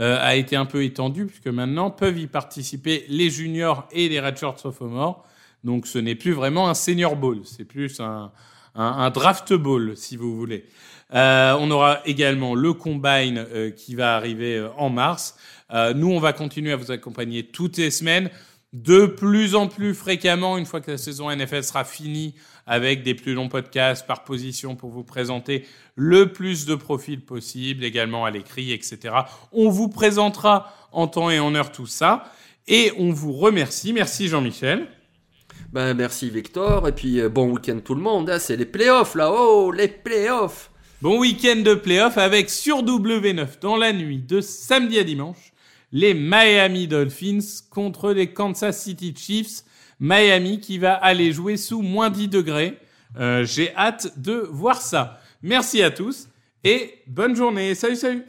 euh, 0.00 0.18
a 0.20 0.34
été 0.34 0.56
un 0.56 0.66
peu 0.66 0.82
étendu 0.82 1.26
puisque 1.26 1.46
maintenant 1.46 1.90
peuvent 1.90 2.18
y 2.18 2.26
participer 2.26 3.04
les 3.08 3.30
juniors 3.30 3.86
et 3.92 4.08
les 4.08 4.18
redshirts 4.18 4.58
sophomores. 4.58 5.24
Donc 5.62 5.86
ce 5.86 5.98
n'est 5.98 6.16
plus 6.16 6.32
vraiment 6.32 6.68
un 6.68 6.74
Senior 6.74 7.14
Bowl, 7.14 7.42
c'est 7.44 7.64
plus 7.64 8.00
un, 8.00 8.32
un 8.74 9.10
draft 9.10 9.52
bowl 9.52 9.96
si 9.96 10.16
vous 10.16 10.36
voulez. 10.36 10.66
Euh, 11.12 11.56
on 11.60 11.70
aura 11.70 12.00
également 12.06 12.54
le 12.54 12.72
combine 12.72 13.46
euh, 13.52 13.70
qui 13.70 13.94
va 13.94 14.16
arriver 14.16 14.56
euh, 14.56 14.68
en 14.76 14.90
mars. 14.90 15.36
nous, 15.94 16.10
on 16.10 16.20
va 16.20 16.32
continuer 16.32 16.72
à 16.72 16.76
vous 16.76 16.90
accompagner 16.90 17.44
toutes 17.44 17.78
les 17.78 17.90
semaines, 17.90 18.30
de 18.72 19.06
plus 19.06 19.54
en 19.54 19.66
plus 19.66 19.94
fréquemment 19.94 20.56
une 20.56 20.66
fois 20.66 20.80
que 20.80 20.92
la 20.92 20.98
saison 20.98 21.34
NFL 21.34 21.64
sera 21.64 21.84
finie, 21.84 22.34
avec 22.66 23.02
des 23.02 23.14
plus 23.14 23.34
longs 23.34 23.48
podcasts 23.48 24.06
par 24.06 24.24
position 24.24 24.76
pour 24.76 24.90
vous 24.90 25.04
présenter 25.04 25.66
le 25.96 26.32
plus 26.32 26.64
de 26.64 26.74
profils 26.74 27.20
possible, 27.20 27.84
également 27.84 28.24
à 28.24 28.30
l'écrit, 28.30 28.72
etc. 28.72 29.14
On 29.52 29.68
vous 29.68 29.88
présentera 29.88 30.72
en 30.92 31.06
temps 31.08 31.30
et 31.30 31.40
en 31.40 31.54
heure 31.54 31.72
tout 31.72 31.86
ça. 31.86 32.32
Et 32.66 32.92
on 32.98 33.10
vous 33.10 33.32
remercie. 33.32 33.92
Merci 33.92 34.28
Jean-Michel. 34.28 34.88
Ben, 35.74 35.92
merci 35.92 36.30
Victor. 36.30 36.86
Et 36.86 36.92
puis 36.92 37.20
bon 37.28 37.50
week-end 37.50 37.80
tout 37.84 37.96
le 37.96 38.00
monde. 38.00 38.30
Hein. 38.30 38.38
C'est 38.38 38.54
les 38.54 38.64
playoffs 38.64 39.16
là. 39.16 39.32
Oh, 39.32 39.72
les 39.72 39.88
playoffs. 39.88 40.70
Bon 41.02 41.18
week-end 41.18 41.62
de 41.62 41.74
playoff 41.74 42.16
avec 42.16 42.48
sur 42.48 42.84
W9 42.84 43.58
dans 43.60 43.76
la 43.76 43.92
nuit 43.92 44.22
de 44.22 44.40
samedi 44.40 45.00
à 45.00 45.02
dimanche 45.02 45.52
les 45.90 46.14
Miami 46.14 46.86
Dolphins 46.86 47.40
contre 47.70 48.12
les 48.12 48.32
Kansas 48.32 48.84
City 48.84 49.12
Chiefs. 49.16 49.64
Miami 49.98 50.60
qui 50.60 50.78
va 50.78 50.94
aller 50.94 51.32
jouer 51.32 51.56
sous 51.56 51.82
moins 51.82 52.08
10 52.08 52.28
degrés. 52.28 52.78
Euh, 53.18 53.44
j'ai 53.44 53.74
hâte 53.74 54.16
de 54.16 54.46
voir 54.52 54.80
ça. 54.80 55.18
Merci 55.42 55.82
à 55.82 55.90
tous 55.90 56.28
et 56.62 57.02
bonne 57.08 57.34
journée. 57.34 57.74
Salut 57.74 57.96
salut 57.96 58.24